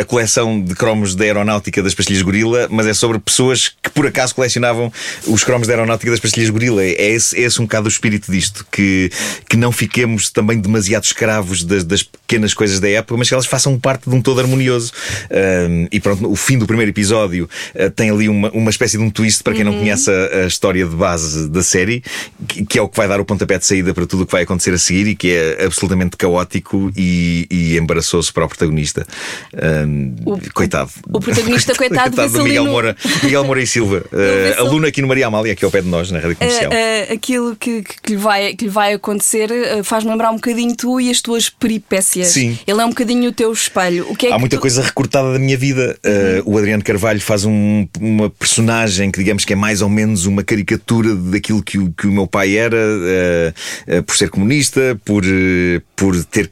a 0.00 0.04
coleção 0.04 0.60
de 0.60 0.74
cromos 0.74 1.14
da 1.14 1.24
aeronáutica 1.24 1.82
das 1.82 1.94
pastilhas 1.94 2.22
gorila, 2.22 2.68
mas 2.70 2.86
é 2.86 2.94
sobre 2.94 3.18
pessoas 3.18 3.68
que 3.82 3.90
por 3.90 4.06
acaso 4.06 4.34
colecionavam 4.34 4.92
os 5.26 5.44
cromos 5.44 5.66
da 5.66 5.74
aeronáutica 5.74 6.10
das 6.10 6.20
pastilhas 6.20 6.50
gorila. 6.50 6.84
É 6.84 7.10
esse, 7.10 7.36
é 7.36 7.42
esse 7.42 7.60
um 7.60 7.64
bocado 7.64 7.86
o 7.86 7.88
espírito 7.88 8.30
disto, 8.30 8.66
que, 8.70 9.10
que 9.48 9.56
não 9.56 9.72
fiquemos 9.72 10.30
também 10.30 10.58
demasiado 10.58 11.04
escravos 11.04 11.64
das, 11.64 11.84
das 11.84 12.02
pequenas 12.02 12.52
coisas 12.52 12.78
da 12.80 12.88
época, 12.88 13.16
mas 13.16 13.28
que 13.28 13.34
elas 13.34 13.46
façam 13.46 13.78
parte 13.78 14.08
de 14.08 14.14
um 14.14 14.20
todo 14.20 14.40
harmonioso. 14.40 14.92
Um, 15.30 15.86
e 15.90 16.00
pronto, 16.00 16.30
o 16.30 16.36
fim 16.36 16.58
do 16.58 16.66
primeiro 16.66 16.90
episódio 16.90 17.48
uh, 17.74 17.90
tem 17.90 18.10
ali 18.10 18.28
uma, 18.28 18.50
uma 18.50 18.70
espécie 18.70 18.98
de 18.98 19.02
um 19.02 19.10
twist 19.10 19.42
para 19.42 19.54
quem 19.54 19.64
não 19.64 19.72
conhece 19.72 20.10
a, 20.10 20.44
a 20.44 20.46
história 20.46 20.84
de 20.84 20.94
base 20.94 21.48
da 21.48 21.62
série, 21.62 22.02
que, 22.46 22.64
que 22.64 22.78
é 22.78 22.82
o 22.82 22.88
que 22.88 22.96
vai 22.96 23.08
dar 23.08 23.20
o 23.20 23.24
pontapé 23.24 23.58
de 23.58 23.66
saída 23.66 23.94
para 23.94 24.06
tudo 24.06 24.24
o 24.24 24.26
que 24.26 24.32
vai 24.32 24.42
acontecer 24.42 24.72
a 24.74 24.78
seguir 24.78 25.08
e 25.08 25.16
que 25.16 25.30
é 25.30 25.64
absolutamente 25.64 26.16
caótico 26.16 26.92
e, 26.96 27.46
e 27.50 27.77
embaraçoso 27.78 28.32
para 28.32 28.44
o 28.44 28.48
protagonista. 28.48 29.06
Um, 29.54 30.14
O- 30.24 30.38
coitado. 30.52 30.90
o 31.12 31.20
protagonista, 31.20 31.74
coitado, 31.76 32.10
do 32.10 32.22
vê-se 32.22 32.34
ali 32.36 32.44
Miguel 32.44 32.66
Moura, 32.66 32.96
Miguel 33.22 33.44
Moura 33.44 33.62
e 33.62 33.66
Silva, 33.66 34.04
uh, 34.12 34.16
ali- 34.16 34.54
aluno 34.68 34.86
aqui 34.86 35.00
no 35.02 35.08
Maria 35.08 35.26
Amália, 35.26 35.52
aqui 35.52 35.64
ao 35.64 35.70
pé 35.70 35.80
de 35.80 35.88
nós, 35.88 36.10
na 36.10 36.18
Rádio 36.18 36.36
Comercial. 36.36 36.72
Eh, 36.72 36.78
Ah, 36.78 37.06
ah, 37.10 37.14
aquilo 37.14 37.56
que, 37.56 37.82
que- 37.82 38.10
lhe 38.10 38.16
vai, 38.16 38.54
que 38.54 38.64
lhe 38.64 38.70
vai 38.70 38.92
acontecer 38.94 39.48
faz-me 39.84 40.10
lembrar 40.10 40.30
um 40.30 40.34
bocadinho 40.36 40.74
tu 40.76 41.00
e 41.00 41.10
as 41.10 41.20
tuas 41.20 41.48
peripécias. 41.48 42.28
Sim. 42.28 42.58
Ele 42.66 42.80
é 42.80 42.84
um 42.84 42.88
bocadinho 42.90 43.30
o 43.30 43.32
teu 43.32 43.52
espelho. 43.52 44.06
O 44.10 44.16
que 44.16 44.26
é 44.26 44.30
Há 44.30 44.34
que 44.34 44.40
muita 44.40 44.56
tu- 44.56 44.60
coisa 44.60 44.82
recortada 44.82 45.32
da 45.32 45.38
minha 45.38 45.56
vida. 45.56 45.96
Uh, 46.44 46.50
o 46.52 46.58
Adriano 46.58 46.82
Carvalho 46.82 47.20
faz 47.20 47.44
um- 47.44 47.86
uma 48.00 48.28
personagem 48.30 49.10
que, 49.10 49.18
digamos 49.18 49.44
que 49.44 49.52
é 49.52 49.56
mais 49.56 49.82
ou 49.82 49.88
menos 49.88 50.26
uma 50.26 50.42
caricatura 50.42 51.14
daquilo 51.14 51.62
que 51.62 51.78
o, 51.78 51.92
que 51.92 52.06
o 52.06 52.12
meu 52.12 52.26
pai 52.26 52.56
era, 52.56 52.76
uh, 52.76 53.98
uh, 53.98 54.02
por 54.02 54.16
ser 54.16 54.30
comunista, 54.30 54.98
por, 55.04 55.24
uh, 55.24 55.80
por 55.96 56.22
ter 56.24 56.50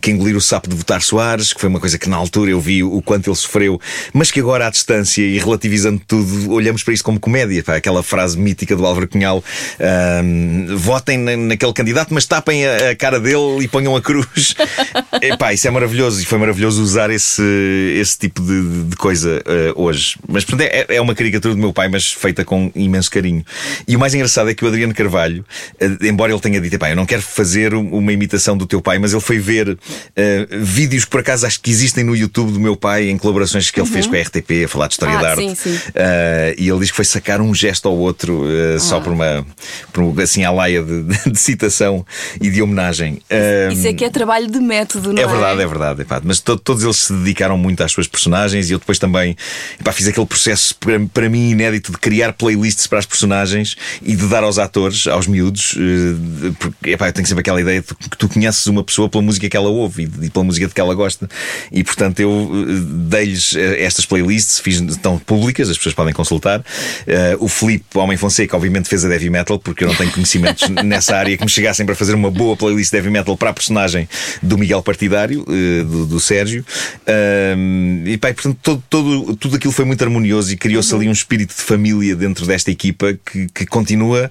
que 0.00 0.10
engolir 0.10 0.36
o 0.36 0.40
sapo 0.40 0.68
de 0.68 0.74
votar 0.76 1.02
Soares, 1.02 1.52
que 1.52 1.60
foi 1.60 1.68
uma 1.68 1.80
coisa 1.80 1.98
que 1.98 2.08
na 2.08 2.16
altura 2.16 2.50
eu 2.50 2.60
vi 2.60 2.82
o 2.82 3.00
quanto 3.02 3.28
ele 3.30 3.36
sofreu, 3.36 3.80
mas 4.12 4.30
que 4.30 4.40
agora 4.40 4.66
à 4.66 4.70
distância 4.70 5.22
e 5.22 5.38
relativizando 5.38 6.00
tudo, 6.06 6.50
olhamos 6.52 6.82
para 6.82 6.94
isso 6.94 7.04
como 7.04 7.18
comédia. 7.20 7.62
Pá, 7.62 7.76
aquela 7.76 8.02
frase 8.02 8.38
mítica 8.38 8.74
do 8.76 8.84
Álvaro 8.86 9.06
Cunhal: 9.08 9.42
um, 10.24 10.76
votem 10.76 11.18
na- 11.18 11.36
naquele 11.36 11.72
candidato, 11.72 12.12
mas 12.12 12.26
tapem 12.26 12.66
a, 12.66 12.90
a 12.90 12.96
cara 12.96 13.18
dele 13.20 13.62
e 13.62 13.68
ponham 13.68 13.94
a 13.96 14.00
cruz. 14.02 14.54
Epá, 15.20 15.52
isso 15.52 15.66
é 15.68 15.70
maravilhoso 15.70 16.20
e 16.20 16.24
foi 16.24 16.38
maravilhoso 16.38 16.82
usar 16.82 17.10
esse, 17.10 17.42
esse 18.00 18.18
tipo 18.18 18.42
de, 18.42 18.84
de 18.88 18.96
coisa 18.96 19.42
eh, 19.46 19.72
hoje. 19.76 20.16
Mas 20.28 20.44
portanto, 20.44 20.68
é, 20.68 20.86
é 20.96 21.00
uma 21.00 21.14
caricatura 21.14 21.54
do 21.54 21.60
meu 21.60 21.72
pai, 21.72 21.88
mas 21.88 22.12
feita 22.12 22.44
com 22.44 22.70
imenso 22.74 23.10
carinho. 23.10 23.44
E 23.86 23.94
o 23.96 23.98
mais 23.98 24.14
engraçado 24.14 24.50
é 24.50 24.54
que 24.54 24.64
o 24.64 24.68
Adriano 24.68 24.94
Carvalho, 24.94 25.44
eh, 25.80 25.88
embora 26.08 26.32
ele 26.32 26.40
tenha 26.40 26.60
dito, 26.60 26.74
"Epá, 26.74 26.90
eu 26.90 26.96
não 26.96 27.06
quero 27.06 27.22
fazer 27.22 27.74
um- 27.74 27.90
uma 27.98 28.12
imitação 28.12 28.56
do 28.56 28.66
teu 28.66 28.80
pai, 28.80 28.98
mas 28.98 29.12
ele 29.12 29.20
foi 29.20 29.38
ver 29.38 29.51
eh, 30.16 30.46
vídeos 30.50 31.04
que 31.04 31.10
por 31.10 31.20
acaso 31.20 31.46
acho 31.46 31.60
que 31.60 31.70
existem 31.70 32.04
no 32.04 32.14
YouTube 32.16 32.52
do 32.52 32.60
meu 32.60 32.76
pai 32.76 33.08
em 33.10 33.18
colaborações 33.18 33.70
que 33.70 33.80
ele 33.80 33.88
fez 33.88 34.06
com 34.06 34.14
a 34.16 34.20
RTP 34.20 34.64
a 34.64 34.68
falar 34.68 34.86
de 34.88 34.94
história 34.94 35.18
Ah, 35.18 35.22
da 35.22 35.30
arte. 35.30 35.40
sim, 35.42 35.54
sim. 35.54 35.74
Uh, 35.76 36.54
e 36.58 36.68
ele 36.68 36.78
diz 36.80 36.90
que 36.90 36.96
foi 36.96 37.04
sacar 37.04 37.40
um 37.40 37.54
gesto 37.54 37.88
ao 37.88 37.96
outro 37.96 38.42
uh, 38.44 38.80
só 38.80 38.96
Ah. 38.98 39.00
por 39.00 39.12
uma, 39.12 39.46
por 39.92 40.20
assim, 40.22 40.44
à 40.44 40.50
laia 40.50 40.82
de, 40.82 41.02
de- 41.30 41.38
citação 41.38 42.04
e 42.40 42.48
de 42.50 42.62
homenagem. 42.62 43.20
Isso 43.72 43.86
é 43.86 43.92
que 43.92 44.04
é 44.04 44.10
trabalho 44.10 44.50
de 44.50 44.58
método, 44.60 45.12
não 45.12 45.20
é? 45.20 45.24
É 45.24 45.26
verdade, 45.28 45.60
é 45.62 45.66
verdade. 45.66 46.02
epá, 46.02 46.20
mas 46.22 46.40
to- 46.40 46.56
todos 46.58 46.82
eles 46.84 46.96
se 46.96 47.12
dedicaram 47.12 47.56
muito 47.58 47.82
às 47.82 47.90
suas 47.92 48.06
personagens 48.06 48.70
e 48.70 48.72
eu 48.72 48.78
depois 48.78 48.98
também 48.98 49.36
epá, 49.80 49.92
fiz 49.92 50.06
aquele 50.06 50.26
processo 50.26 50.74
para, 50.76 51.00
para 51.12 51.28
mim 51.28 51.50
inédito 51.50 51.92
de 51.92 51.98
criar 51.98 52.32
playlists 52.32 52.86
para 52.86 52.98
as 52.98 53.06
personagens 53.06 53.76
e 54.02 54.14
de 54.14 54.26
dar 54.28 54.42
aos 54.44 54.58
atores, 54.58 55.06
aos 55.06 55.26
miúdos, 55.26 55.74
eh, 55.76 56.52
porque 56.58 56.90
epá, 56.90 57.08
eu 57.08 57.12
tenho 57.12 57.26
sempre 57.26 57.40
aquela 57.40 57.60
ideia 57.60 57.80
de 57.80 57.86
que 58.08 58.16
tu 58.16 58.28
conheces 58.28 58.66
uma 58.66 58.82
pessoa 58.84 59.08
pela 59.08 59.22
música 59.22 59.41
que 59.48 59.56
ela 59.56 59.68
ouve 59.68 60.08
e, 60.22 60.30
pela 60.30 60.44
música 60.44 60.66
de 60.66 60.74
que 60.74 60.80
ela 60.80 60.94
gosta. 60.94 61.28
E 61.70 61.82
portanto 61.84 62.20
eu 62.20 62.50
eh, 62.52 62.82
dei-lhes 63.08 63.54
eh, 63.56 63.82
estas 63.84 64.04
playlists, 64.06 64.58
fiz, 64.58 64.80
estão 64.80 65.18
públicas, 65.18 65.68
as 65.70 65.76
pessoas 65.76 65.94
podem 65.94 66.12
consultar. 66.14 66.64
Eh, 67.06 67.36
o 67.38 67.48
Filipe 67.48 67.96
Homem 67.98 68.16
Fonseca, 68.16 68.56
obviamente, 68.56 68.88
fez 68.88 69.04
a 69.04 69.08
heavy 69.08 69.30
metal, 69.30 69.58
porque 69.58 69.84
eu 69.84 69.88
não 69.88 69.94
tenho 69.94 70.10
conhecimentos 70.12 70.68
nessa 70.84 71.16
área 71.16 71.36
que 71.36 71.44
me 71.44 71.50
chegassem 71.50 71.84
para 71.86 71.94
fazer 71.94 72.14
uma 72.14 72.30
boa 72.30 72.56
playlist 72.56 72.90
de 72.90 72.96
heavy 72.98 73.10
metal 73.10 73.36
para 73.36 73.50
a 73.50 73.52
personagem 73.52 74.08
do 74.42 74.56
Miguel 74.58 74.82
Partidário, 74.82 75.44
eh, 75.48 75.82
do, 75.84 76.06
do 76.06 76.20
Sérgio. 76.20 76.64
Ahm, 77.06 78.04
e 78.06 78.16
pá, 78.16 78.32
portanto, 78.32 78.58
todo, 78.62 78.82
todo- 78.88 79.36
tudo 79.36 79.56
aquilo 79.56 79.72
foi 79.72 79.84
muito 79.84 80.02
harmonioso 80.02 80.52
e 80.52 80.56
criou-se 80.56 80.94
ali 80.94 81.08
um 81.08 81.12
espírito 81.12 81.54
de 81.54 81.62
família 81.62 82.14
dentro 82.16 82.46
desta 82.46 82.70
equipa 82.70 83.18
que, 83.30 83.46
que 83.48 83.66
continua 83.66 84.30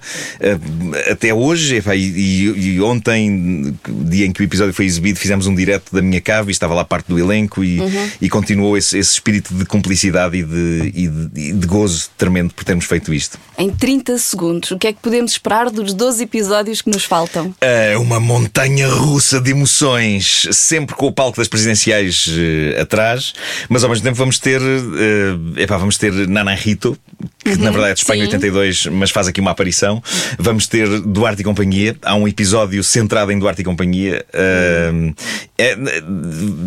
até 1.10 1.32
hoje. 1.32 1.76
E, 1.76 1.82
pá, 1.82 1.94
e- 1.96 2.42
e 2.74 2.80
ontem, 2.80 3.74
dia 4.06 4.26
em 4.26 4.32
que 4.32 4.42
o 4.42 4.44
episódio 4.44 4.72
foi 4.74 4.84
exibido, 4.86 5.01
fizemos 5.14 5.46
um 5.46 5.54
direto 5.54 5.92
da 5.94 6.00
minha 6.02 6.20
cave 6.20 6.50
e 6.50 6.52
estava 6.52 6.74
lá 6.74 6.84
parte 6.84 7.06
do 7.08 7.18
elenco 7.18 7.62
e, 7.64 7.78
e 8.20 8.28
continuou 8.28 8.76
esse, 8.76 8.98
esse 8.98 9.12
espírito 9.14 9.52
de 9.54 9.64
cumplicidade 9.64 10.36
e 10.38 10.42
de, 10.42 10.92
e 10.94 11.08
de- 11.08 11.40
e 11.48 11.52
de 11.52 11.66
gozo 11.66 12.08
tremendo 12.16 12.52
por 12.54 12.64
termos 12.64 12.84
feito 12.84 13.12
isto. 13.12 13.38
Em 13.58 13.70
30 13.70 14.16
segundos, 14.18 14.70
o 14.70 14.78
que 14.78 14.86
é 14.86 14.92
que 14.92 15.00
podemos 15.00 15.32
esperar 15.32 15.70
dos 15.70 15.92
12 15.92 16.22
episódios 16.24 16.80
que 16.82 16.90
nos 16.90 17.04
faltam? 17.04 17.54
É 17.60 17.96
uma 17.98 18.18
montanha 18.20 18.88
russa 18.88 19.40
de 19.40 19.50
emoções, 19.50 20.46
sempre 20.52 20.94
com 20.94 21.06
o 21.06 21.12
palco 21.12 21.38
das 21.38 21.48
presidenciais 21.48 22.26
eh, 22.30 22.80
atrás, 22.80 23.32
mas 23.68 23.82
ao 23.84 23.90
mesmo 23.90 24.04
tempo 24.04 24.16
vamos 24.16 24.38
ter, 24.38 24.60
eh, 24.60 25.62
epá, 25.62 25.76
vamos 25.76 25.96
ter 25.98 26.12
Nana 26.28 26.54
Rito, 26.54 26.96
que 27.44 27.56
na 27.56 27.70
verdade 27.70 27.92
é 27.92 27.94
de 27.94 28.00
Espanha 28.00 28.24
sim. 28.24 28.34
82, 28.34 28.86
mas 28.86 29.10
faz 29.10 29.26
aqui 29.26 29.40
uma 29.40 29.50
aparição. 29.50 30.02
Vamos 30.38 30.66
ter 30.66 30.88
Duarte 31.00 31.42
e 31.42 31.44
Companhia, 31.44 31.96
há 32.02 32.14
um 32.14 32.26
episódio 32.26 32.82
centrado 32.82 33.32
em 33.32 33.38
Duarte 33.38 33.62
e 33.62 33.64
Companhia, 33.64 34.24
eh, 34.32 35.12
é, 35.58 35.76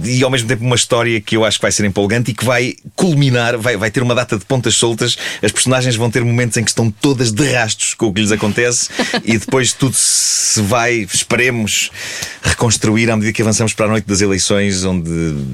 e 0.03 0.23
ao 0.23 0.29
mesmo 0.29 0.47
tempo 0.47 0.63
uma 0.63 0.75
história 0.75 1.19
que 1.19 1.35
eu 1.35 1.43
acho 1.43 1.57
que 1.57 1.63
vai 1.63 1.71
ser 1.71 1.85
empolgante 1.85 2.31
e 2.31 2.33
que 2.33 2.45
vai 2.45 2.75
culminar, 2.95 3.57
vai, 3.57 3.77
vai 3.77 3.91
ter 3.91 4.01
uma 4.01 4.15
data 4.15 4.37
de 4.37 4.45
pontas 4.45 4.75
soltas. 4.75 5.17
As 5.41 5.51
personagens 5.51 5.95
vão 5.95 6.09
ter 6.09 6.23
momentos 6.23 6.57
em 6.57 6.63
que 6.63 6.69
estão 6.69 6.89
todas 6.89 7.31
de 7.31 7.51
rastos 7.51 7.93
com 7.93 8.07
o 8.07 8.13
que 8.13 8.21
lhes 8.21 8.31
acontece 8.31 8.89
e 9.23 9.37
depois 9.37 9.73
tudo 9.73 9.95
se 9.95 10.61
vai, 10.61 11.07
esperemos, 11.11 11.91
reconstruir 12.41 13.09
à 13.09 13.15
medida 13.15 13.33
que 13.33 13.41
avançamos 13.41 13.73
para 13.73 13.85
a 13.85 13.89
noite 13.89 14.05
das 14.05 14.21
eleições, 14.21 14.83
onde 14.83 15.11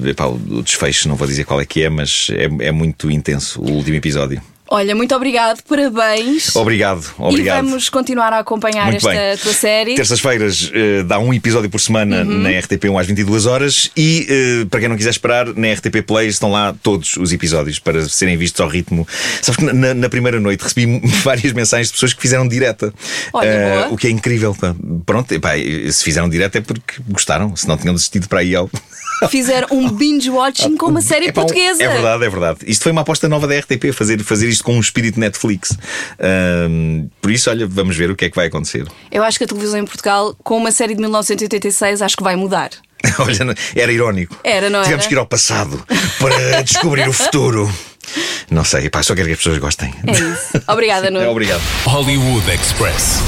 epá, 0.08 0.26
o 0.26 0.62
desfecho, 0.62 1.08
não 1.08 1.16
vou 1.16 1.26
dizer 1.26 1.44
qual 1.44 1.60
é 1.60 1.64
que 1.64 1.82
é, 1.82 1.88
mas 1.88 2.28
é, 2.30 2.66
é 2.66 2.72
muito 2.72 3.10
intenso 3.10 3.60
o 3.60 3.70
último 3.70 3.96
episódio. 3.96 4.51
Olha, 4.74 4.94
muito 4.94 5.14
obrigado, 5.14 5.62
parabéns. 5.68 6.56
Obrigado, 6.56 7.04
E 7.18 7.22
obrigado. 7.22 7.64
vamos 7.66 7.90
continuar 7.90 8.32
a 8.32 8.38
acompanhar 8.38 8.84
Muito 8.86 8.96
esta 9.06 9.10
bem. 9.10 9.36
tua 9.36 9.52
série. 9.52 9.94
Terças-feiras 9.94 10.70
eh, 10.74 11.02
dá 11.02 11.18
um 11.18 11.34
episódio 11.34 11.68
por 11.68 11.78
semana 11.78 12.22
Uhum. 12.22 12.38
na 12.42 12.48
RTP1 12.50 12.98
às 12.98 13.06
22 13.06 13.44
horas 13.44 13.90
e, 13.94 14.26
eh, 14.30 14.64
para 14.70 14.80
quem 14.80 14.88
não 14.88 14.96
quiser 14.96 15.10
esperar, 15.10 15.46
na 15.54 15.70
RTP 15.74 16.00
Play 16.00 16.28
estão 16.28 16.50
lá 16.50 16.74
todos 16.82 17.18
os 17.18 17.32
episódios 17.34 17.78
para 17.78 18.08
serem 18.08 18.36
vistos 18.38 18.60
ao 18.62 18.68
ritmo. 18.68 19.06
Sabes 19.42 19.58
que 19.58 19.72
na, 19.74 19.92
na 19.92 20.08
primeira 20.08 20.40
noite 20.40 20.62
recebi 20.62 21.00
várias 21.22 21.52
mensagens 21.52 21.88
de 21.88 21.92
pessoas 21.92 22.14
que 22.14 22.22
fizeram 22.22 22.48
direta. 22.48 22.94
Olha, 23.34 23.50
boa. 23.74 23.88
o 23.92 23.96
que 23.98 24.06
é 24.06 24.10
incrível. 24.10 24.54
pá. 24.58 24.74
Pronto, 25.04 25.30
epá, 25.32 25.50
se 25.90 26.02
fizeram 26.02 26.30
direta 26.30 26.56
é 26.56 26.60
porque 26.62 26.94
gostaram, 27.10 27.54
se 27.54 27.68
não 27.68 27.76
tinham 27.76 27.94
desistido 27.94 28.26
para 28.26 28.40
aí 28.40 28.56
ao. 28.56 28.70
Fizeram 29.30 29.68
um 29.70 29.88
binge-watching 29.88 30.76
com 30.76 30.86
uma 30.86 31.00
série 31.00 31.26
Epá, 31.28 31.42
um- 31.42 31.44
portuguesa. 31.44 31.80
É 31.84 31.86
verdade, 31.88 32.24
é 32.24 32.28
verdade. 32.28 32.58
Isto 32.66 32.82
foi 32.82 32.90
uma 32.90 33.02
aposta 33.02 33.28
nova 33.28 33.46
da 33.46 33.56
RTP, 33.56 33.92
fazer, 33.92 34.20
fazer 34.24 34.48
isto 34.48 34.61
com 34.62 34.76
um 34.76 34.80
espírito 34.80 35.18
Netflix. 35.20 35.76
Ahm, 36.18 37.08
por 37.20 37.30
isso, 37.30 37.50
olha, 37.50 37.66
vamos 37.66 37.96
ver 37.96 38.10
o 38.10 38.16
que 38.16 38.24
é 38.26 38.30
que 38.30 38.36
vai 38.36 38.46
acontecer. 38.46 38.86
Eu 39.10 39.22
acho 39.22 39.38
que 39.38 39.44
a 39.44 39.46
televisão 39.46 39.78
em 39.80 39.84
Portugal, 39.84 40.34
com 40.42 40.56
uma 40.56 40.70
série 40.70 40.94
de 40.94 41.00
1986, 41.00 42.02
acho 42.02 42.16
que 42.16 42.22
vai 42.22 42.36
mudar. 42.36 42.70
Olha, 43.18 43.54
era 43.74 43.92
irónico. 43.92 44.38
Era, 44.44 44.70
não 44.70 44.82
Tivemos 44.82 45.04
era? 45.04 45.08
que 45.08 45.14
ir 45.14 45.18
ao 45.18 45.26
passado 45.26 45.84
para 46.18 46.62
descobrir 46.62 47.08
o 47.08 47.12
futuro. 47.12 47.72
Não 48.50 48.64
sei, 48.64 48.88
pá, 48.90 49.02
só 49.02 49.14
quero 49.14 49.26
que 49.26 49.32
as 49.32 49.38
pessoas 49.38 49.58
gostem. 49.58 49.92
É 50.06 50.12
isso. 50.12 50.62
Obrigada, 50.68 51.08
Nuno. 51.10 51.24
É, 51.24 51.28
obrigado. 51.28 51.62
Hollywood 51.84 52.48
Express. 52.50 53.18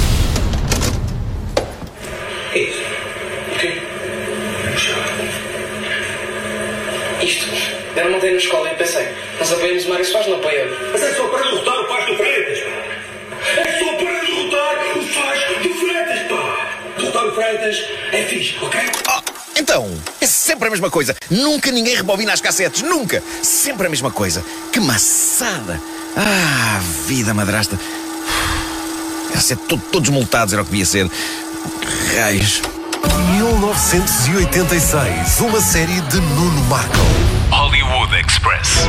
Isto. 7.22 7.63
Eu 7.96 8.10
não 8.10 8.18
dei 8.18 8.32
na 8.32 8.38
escola 8.38 8.70
e 8.70 8.74
pensei, 8.74 9.08
nós 9.38 9.52
apoiamos 9.52 9.84
o 9.84 9.88
Mário 9.88 10.04
Soares, 10.04 10.28
não 10.28 10.36
apoiamos. 10.36 10.76
Mas 10.92 11.02
é 11.02 11.14
só 11.14 11.26
para 11.28 11.42
derrotar 11.42 11.80
o 11.80 11.86
Faz 11.88 12.06
do 12.06 12.16
Freitas, 12.16 12.58
pá. 12.60 13.60
É 13.60 13.78
só 13.78 13.92
para 13.94 14.20
derrotar 14.20 14.96
o 14.96 15.02
Faz 15.02 15.62
do 15.62 15.74
Freitas, 15.74 16.28
pá. 16.28 16.70
Derrotar 16.98 17.26
o 17.26 17.32
Freitas 17.34 17.84
é 18.12 18.22
fixe, 18.24 18.56
ok? 18.60 18.80
Então, 19.56 19.88
é 20.20 20.26
sempre 20.26 20.66
a 20.66 20.70
mesma 20.70 20.90
coisa. 20.90 21.14
Nunca 21.30 21.70
ninguém 21.70 21.94
rebobina 21.94 22.32
as 22.32 22.40
cassetes, 22.40 22.82
nunca. 22.82 23.22
Sempre 23.42 23.86
a 23.86 23.90
mesma 23.90 24.10
coisa. 24.10 24.44
Que 24.72 24.80
maçada. 24.80 25.80
Ah, 26.16 26.80
vida 27.06 27.32
madrasta. 27.32 27.78
Era 29.30 29.40
ser 29.40 29.56
to- 29.56 29.80
todos 29.92 30.10
multados, 30.10 30.52
era 30.52 30.62
o 30.62 30.64
que 30.64 30.72
devia 30.72 30.84
ser. 30.86 31.08
Raios. 32.16 32.60
1986, 33.12 35.40
uma 35.40 35.60
série 35.60 36.00
de 36.02 36.20
Nuno 36.20 36.62
Marco. 36.64 36.96
Hollywood 37.50 38.14
Express. 38.16 38.88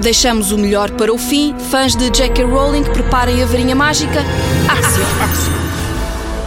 Deixamos 0.00 0.52
o 0.52 0.58
melhor 0.58 0.90
para 0.90 1.12
o 1.12 1.18
fim. 1.18 1.54
Fãs 1.70 1.96
de 1.96 2.10
J.K. 2.10 2.44
Rowling, 2.44 2.84
preparem 2.84 3.42
a 3.42 3.46
varinha 3.46 3.74
mágica. 3.74 4.20
Axio. 4.68 5.02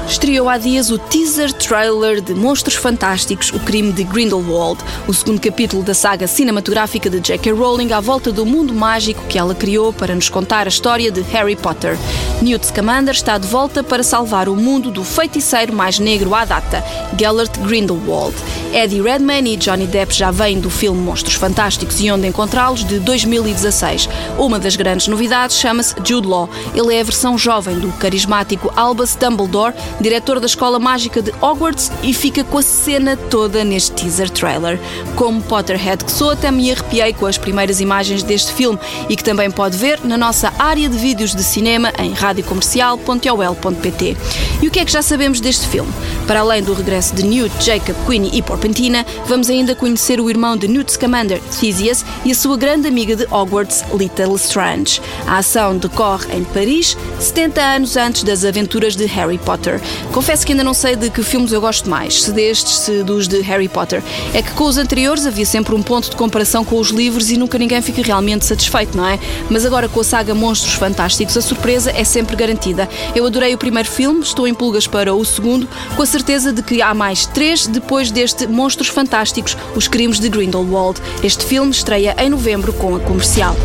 Estreou 0.07 0.47
há 0.47 0.57
dias 0.57 0.91
o 0.91 0.97
teaser 0.97 1.51
trailer 1.69 2.19
de 2.19 2.33
Monstros 2.33 2.73
Fantásticos, 2.73 3.53
O 3.53 3.59
Crime 3.59 3.91
de 3.91 4.03
Grindelwald, 4.03 4.83
o 5.07 5.13
segundo 5.13 5.39
capítulo 5.39 5.83
da 5.83 5.93
saga 5.93 6.25
cinematográfica 6.25 7.11
de 7.11 7.19
J.K. 7.19 7.51
Rowling 7.51 7.93
à 7.93 7.99
volta 7.99 8.31
do 8.31 8.43
mundo 8.43 8.73
mágico 8.73 9.23
que 9.29 9.37
ela 9.37 9.53
criou 9.53 9.93
para 9.93 10.15
nos 10.15 10.29
contar 10.29 10.65
a 10.65 10.69
história 10.69 11.11
de 11.11 11.21
Harry 11.21 11.55
Potter. 11.55 11.95
Newt 12.41 12.65
Scamander 12.65 13.13
está 13.13 13.37
de 13.37 13.45
volta 13.45 13.83
para 13.83 14.01
salvar 14.01 14.49
o 14.49 14.55
mundo 14.55 14.89
do 14.89 15.03
feiticeiro 15.03 15.71
mais 15.71 15.99
negro 15.99 16.33
à 16.33 16.43
data, 16.43 16.83
Gellert 17.15 17.55
Grindelwald. 17.59 18.33
Eddie 18.73 19.01
Redmayne 19.01 19.53
e 19.53 19.57
Johnny 19.57 19.87
Depp 19.87 20.13
já 20.13 20.29
vêm 20.31 20.59
do 20.59 20.69
filme 20.69 21.01
Monstros 21.01 21.35
Fantásticos 21.35 21.99
e 21.99 22.11
Onde 22.11 22.27
Encontrá-los 22.27 22.85
de 22.85 22.99
2016. 22.99 24.07
Uma 24.37 24.59
das 24.59 24.75
grandes 24.75 25.07
novidades 25.07 25.57
chama-se 25.57 25.95
Jude 26.03 26.27
Law. 26.27 26.47
Ele 26.75 26.93
é 26.93 27.01
a 27.01 27.03
versão 27.03 27.35
jovem 27.37 27.79
do 27.79 27.91
carismático 27.93 28.71
Albus 28.75 29.15
Dumbledore, 29.15 29.73
diretor 29.99 30.39
da 30.39 30.45
escola 30.45 30.77
mágica 30.79 31.21
de 31.21 31.33
Hogwarts, 31.41 31.91
e 32.03 32.13
fica 32.13 32.43
com 32.43 32.59
a 32.59 32.61
cena 32.61 33.17
toda 33.17 33.63
neste 33.63 33.91
teaser 33.91 34.29
trailer. 34.29 34.79
Como 35.15 35.41
Potterhead 35.41 36.05
que 36.05 36.11
sou, 36.11 36.31
até 36.31 36.51
me 36.51 36.71
arrepiei 36.71 37.13
com 37.13 37.25
as 37.25 37.37
primeiras 37.37 37.79
imagens 37.81 38.23
deste 38.23 38.53
filme 38.53 38.77
e 39.09 39.15
que 39.15 39.23
também 39.23 39.49
pode 39.49 39.77
ver 39.77 39.99
na 40.03 40.17
nossa 40.17 40.53
área 40.59 40.87
de 40.87 40.97
vídeos 40.97 41.33
de 41.33 41.43
cinema 41.43 41.91
em 41.97 42.13
radiocomercial.ol.pt. 42.13 44.17
E 44.61 44.67
o 44.67 44.71
que 44.71 44.79
é 44.79 44.85
que 44.85 44.91
já 44.91 45.01
sabemos 45.01 45.41
deste 45.41 45.67
filme? 45.67 45.91
Para 46.27 46.41
além 46.41 46.61
do 46.61 46.73
regresso 46.73 47.15
de 47.15 47.23
Newt, 47.23 47.63
Jacob, 47.63 47.95
Queenie 48.05 48.29
e 48.33 48.41
Porpentina, 48.59 49.05
vamos 49.25 49.49
ainda 49.49 49.73
conhecer 49.73 50.19
o 50.19 50.29
irmão 50.29 50.57
de 50.57 50.67
Newt 50.67 50.91
Scamander, 50.91 51.39
Theseus, 51.59 52.03
e 52.25 52.31
a 52.31 52.35
sua 52.35 52.57
grande 52.57 52.89
amiga 52.89 53.15
de 53.15 53.23
Hogwarts, 53.31 53.85
Little 53.93 54.35
Strange. 54.35 55.01
A 55.25 55.37
ação 55.37 55.77
decorre 55.77 56.35
em 56.35 56.43
Paris, 56.43 56.97
70 57.21 57.61
anos 57.61 57.95
antes 57.95 58.23
das 58.23 58.43
aventuras 58.43 58.97
de 58.97 59.05
Harry 59.05 59.37
Potter. 59.37 59.79
Confesso 60.11 60.45
que 60.45 60.51
ainda 60.51 60.63
não 60.63 60.73
sei 60.73 60.97
de 60.97 61.09
que 61.09 61.23
filmes 61.23 61.53
eu 61.53 61.61
gosto 61.61 61.89
mais, 61.89 62.23
se 62.23 62.33
destes, 62.33 62.79
se 62.79 63.01
dos 63.01 63.29
de 63.29 63.39
Harry 63.39 63.69
Potter. 63.69 64.03
É 64.33 64.41
que 64.41 64.51
com 64.51 64.65
os 64.65 64.77
anteriores 64.77 65.25
havia 65.25 65.45
sempre 65.45 65.73
um 65.73 65.81
ponto 65.81 66.09
de 66.09 66.17
comparação 66.17 66.65
com 66.65 66.77
os 66.77 66.89
livros 66.89 67.31
e 67.31 67.37
nunca 67.37 67.57
ninguém 67.57 67.81
fica 67.81 68.01
realmente 68.01 68.45
satisfeito, 68.45 68.97
não 68.97 69.07
é? 69.07 69.17
Mas 69.49 69.65
agora 69.65 69.87
com 69.87 70.01
a 70.01 70.03
saga 70.03 70.35
Monstros 70.35 70.73
Fantásticos, 70.73 71.37
a 71.37 71.41
surpresa 71.41 71.93
é 71.95 72.03
sempre 72.03 72.35
garantida. 72.35 72.89
Eu 73.15 73.25
adorei 73.25 73.53
o 73.53 73.57
primeiro 73.57 73.87
filme, 73.87 74.19
estou 74.19 74.45
em 74.45 74.53
pulgas 74.53 74.85
para 74.85 75.13
o 75.13 75.23
segundo, 75.23 75.65
com 75.95 76.03
a 76.03 76.05
certeza 76.05 76.51
de 76.51 76.61
que 76.61 76.81
há 76.81 76.93
mais 76.93 77.25
três 77.25 77.65
depois 77.65 78.11
deste 78.11 78.48
Monstros 78.49 78.89
Fantásticos, 78.89 79.57
Os 79.75 79.87
Crimes 79.87 80.19
de 80.19 80.29
Grindelwald. 80.29 81.01
Este 81.23 81.45
filme 81.45 81.71
estreia 81.71 82.15
em 82.17 82.29
novembro 82.29 82.73
com 82.73 82.95
a 82.95 82.99
comercial. 82.99 83.55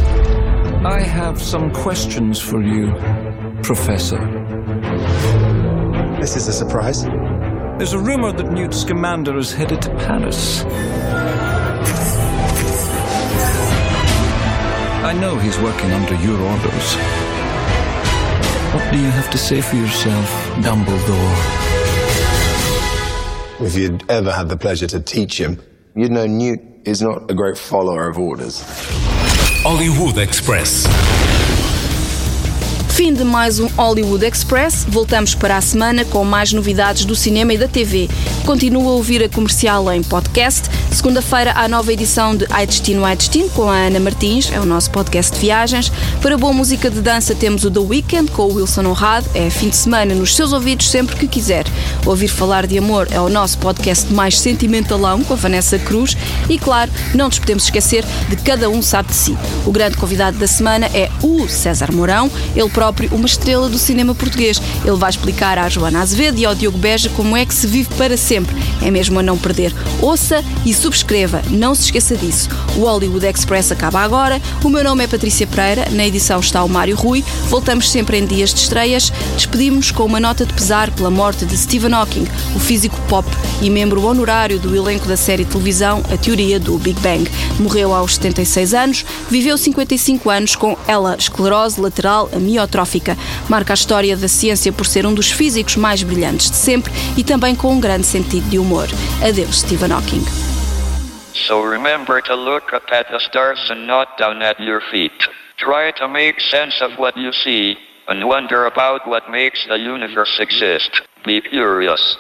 I 0.85 1.03
have 1.03 1.43
some 1.43 1.71
questions 1.71 2.41
for 2.41 2.62
you, 2.62 2.93
Professor. 3.62 4.21
This 6.21 6.37
is 6.37 6.49
a 6.49 6.53
surprise. 6.53 7.05
There's 7.79 7.93
a 7.93 7.99
rumor 7.99 8.33
that 8.33 8.53
Newt 8.53 8.75
Scamander 8.75 9.37
is 9.37 9.53
headed 9.53 9.81
to 9.83 9.91
Paris. 10.07 10.64
I 15.05 15.12
know 15.12 15.37
he's 15.37 15.59
working 15.59 15.91
under 15.93 16.14
your 16.14 16.41
orders. 16.41 16.97
What 18.75 18.91
do 18.93 18.99
you 18.99 19.11
have 19.11 19.31
to 19.31 19.38
say 19.38 19.61
for 19.61 19.76
yourself, 19.76 20.29
Dumbledore? 20.61 21.74
If 23.61 23.76
you'd 23.76 24.04
ever 24.11 24.32
had 24.32 24.49
the 24.49 24.56
pleasure 24.56 24.88
to 24.88 25.00
teach 25.00 25.40
him, 25.40 25.61
you'd 25.94 26.11
know 26.11 26.26
Newt 26.26 26.61
is 26.84 27.00
not 27.00 27.30
a 27.30 27.34
great 27.34 27.56
follower 27.56 28.08
of 28.08 28.18
orders. 28.18 28.64
Hollywood 29.62 30.18
Express. 30.18 30.84
Fim 32.94 33.14
de 33.14 33.25
mais 33.25 33.61
um 33.61 33.68
Hollywood 33.68 34.25
Express. 34.25 34.84
Voltamos 34.88 35.36
para 35.36 35.56
a 35.56 35.60
semana 35.60 36.04
com 36.04 36.25
mais 36.25 36.52
novidades 36.52 37.04
do 37.04 37.14
cinema 37.14 37.54
e 37.54 37.58
da 37.58 37.69
TV. 37.69 38.08
Continua 38.45 38.90
a 38.90 38.95
ouvir 38.95 39.23
a 39.23 39.28
comercial 39.28 39.90
em 39.93 40.02
podcast. 40.02 40.69
Segunda-feira 40.95 41.52
há 41.57 41.67
nova 41.67 41.93
edição 41.93 42.37
de 42.37 42.47
Ai 42.49 42.69
Destino, 42.69 43.04
Ai 43.04 43.17
Destino 43.17 43.50
com 43.50 43.69
a 43.69 43.75
Ana 43.75 43.99
Martins, 43.99 44.50
é 44.52 44.61
o 44.61 44.65
nosso 44.65 44.93
podcast 44.93 45.35
de 45.35 45.41
viagens. 45.41 45.91
Para 46.23 46.39
boa 46.39 46.52
música 46.52 46.89
de 46.89 47.00
dança 47.00 47.35
temos 47.35 47.65
o 47.65 47.71
The 47.71 47.80
Weekend 47.80 48.30
com 48.30 48.45
o 48.45 48.54
Wilson 48.54 48.87
Honrado. 48.87 49.28
É 49.35 49.50
fim 49.50 49.69
de 49.69 49.76
semana 49.76 50.15
nos 50.15 50.37
seus 50.37 50.52
ouvidos 50.52 50.89
sempre 50.89 51.17
que 51.17 51.26
quiser. 51.26 51.67
Ouvir 52.07 52.28
falar 52.28 52.65
de 52.69 52.78
amor 52.78 53.09
é 53.11 53.21
o 53.21 53.28
nosso 53.28 53.59
podcast 53.59 54.11
mais 54.13 54.39
sentimentalão 54.39 55.25
com 55.25 55.35
a 55.35 55.37
Vanessa 55.37 55.80
Cruz. 55.80 56.17
E 56.49 56.59
claro, 56.59 56.91
não 57.13 57.26
nos 57.26 57.41
podemos 57.41 57.65
esquecer 57.65 58.04
de 58.28 58.37
Cada 58.37 58.71
Um 58.71 58.80
Sabe 58.80 59.09
de 59.09 59.17
Si. 59.17 59.37
O 59.67 59.73
grande 59.73 59.97
convidado 59.97 60.39
da 60.39 60.47
semana 60.47 60.87
é 60.95 61.11
o 61.23 61.49
César 61.49 61.91
Mourão, 61.93 62.30
ele 62.54 62.71
próprio 62.71 63.11
uma 63.13 63.26
estrela 63.26 63.69
do 63.69 63.78
cinema 63.78 64.15
português. 64.15 64.63
Ele 64.85 64.97
vai 64.97 65.11
explicar 65.11 65.59
à 65.59 65.69
Joana 65.69 66.02
Azevedo 66.02 66.39
e 66.39 66.47
ao 66.47 66.54
Diogo 66.54 66.78
Beja 66.78 67.11
como 67.11 67.37
é 67.37 67.45
que 67.45 67.52
se 67.52 67.67
vive 67.67 67.89
para 67.97 68.17
sempre. 68.17 68.54
É 68.80 68.93
mesmo 68.93 69.19
a 69.19 69.23
não 69.23 69.37
perder. 69.37 69.75
Ouça 70.00 70.45
e 70.65 70.73
subscreva, 70.84 71.40
não 71.49 71.75
se 71.75 71.84
esqueça 71.84 72.14
disso. 72.14 72.50
O 72.76 72.80
Hollywood 72.80 73.26
Express 73.26 73.73
acaba 73.73 74.00
agora. 74.00 74.40
O 74.62 74.68
meu 74.68 74.84
nome 74.84 75.02
é 75.02 75.06
Patrícia 75.06 75.47
Pereira, 75.47 75.88
na 75.90 76.06
edição 76.06 76.38
está 76.40 76.62
o 76.62 76.68
Mário 76.68 76.94
Rui. 76.94 77.25
Voltamos 77.49 77.90
sempre 77.90 78.18
em 78.18 78.26
dias 78.26 78.52
de 78.52 78.60
estreias. 78.60 79.10
Despedimos 79.34 79.90
com 79.90 80.04
uma 80.04 80.20
nota 80.20 80.44
de 80.44 80.52
pesar 80.52 80.90
pela 80.90 81.10
morte 81.10 81.47
de 81.47 81.56
Stephen 81.56 81.94
Hawking, 81.94 82.26
o 82.54 82.58
físico 82.58 83.00
pop 83.08 83.26
e 83.62 83.70
membro 83.70 84.04
honorário 84.04 84.58
do 84.58 84.76
elenco 84.76 85.08
da 85.08 85.16
série 85.16 85.47
televisão 85.47 86.02
A 86.12 86.18
Teoria 86.18 86.60
do 86.60 86.76
Big 86.76 87.00
Bang. 87.00 87.30
Morreu 87.58 87.94
aos 87.94 88.16
76 88.16 88.75
anos, 88.75 89.06
viveu 89.30 89.56
55 89.56 90.28
anos 90.28 90.54
com 90.54 90.76
ela 90.86 91.16
esclerose 91.18 91.80
lateral 91.80 92.28
amiotrófica. 92.30 93.16
Marca 93.49 93.73
a 93.73 93.75
história 93.75 94.18
da 94.18 94.28
ciência 94.28 94.70
por 94.70 94.84
ser 94.84 95.06
um 95.06 95.14
dos 95.14 95.30
físicos 95.30 95.76
mais 95.76 96.02
brilhantes 96.02 96.50
de 96.50 96.56
sempre 96.56 96.92
e 97.16 97.25
também 97.25 97.54
com 97.54 97.73
um 97.73 97.80
grande 97.80 98.06
sentido 98.06 98.50
de 98.50 98.58
humor. 98.58 98.86
Adeus, 99.23 99.60
Stephen 99.60 99.90
Hawking. 99.90 100.53
So 101.34 101.62
remember 101.62 102.20
to 102.23 102.34
look 102.36 102.73
up 102.73 102.90
at 102.92 103.10
the 103.10 103.18
stars 103.18 103.68
and 103.68 103.86
not 103.86 104.16
down 104.16 104.40
at 104.40 104.60
your 104.60 104.80
feet. 104.80 105.28
Try 105.56 105.90
to 105.92 106.08
make 106.08 106.40
sense 106.40 106.80
of 106.80 106.97
what 106.97 107.16
you 107.16 107.32
see 107.32 107.76
and 108.06 108.26
wonder 108.26 108.66
about 108.66 109.06
what 109.08 109.30
makes 109.30 109.66
the 109.66 109.78
universe 109.78 110.38
exist. 110.38 111.02
Be 111.25 111.40
curious. 111.40 112.16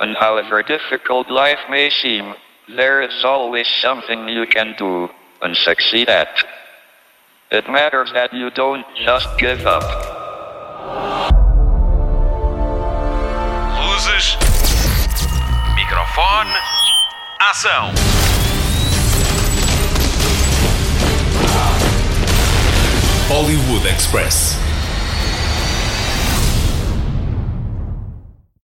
And 0.00 0.16
however 0.16 0.62
difficult 0.62 1.30
life 1.30 1.60
may 1.70 1.88
seem, 1.90 2.34
there 2.68 3.02
is 3.02 3.24
always 3.24 3.66
something 3.80 4.28
you 4.28 4.46
can 4.46 4.74
do 4.76 5.08
and 5.40 5.56
succeed 5.56 6.08
at. 6.08 6.44
It 7.50 7.68
matters 7.68 8.12
that 8.12 8.32
you 8.32 8.50
don't 8.50 8.84
just 8.96 9.28
give 9.38 9.66
up. 9.66 9.82
Luzes. 13.78 14.36
Microfone. 15.76 16.52
Ação. 17.40 18.31
Hollywood 23.28 23.86
Express. 23.86 24.61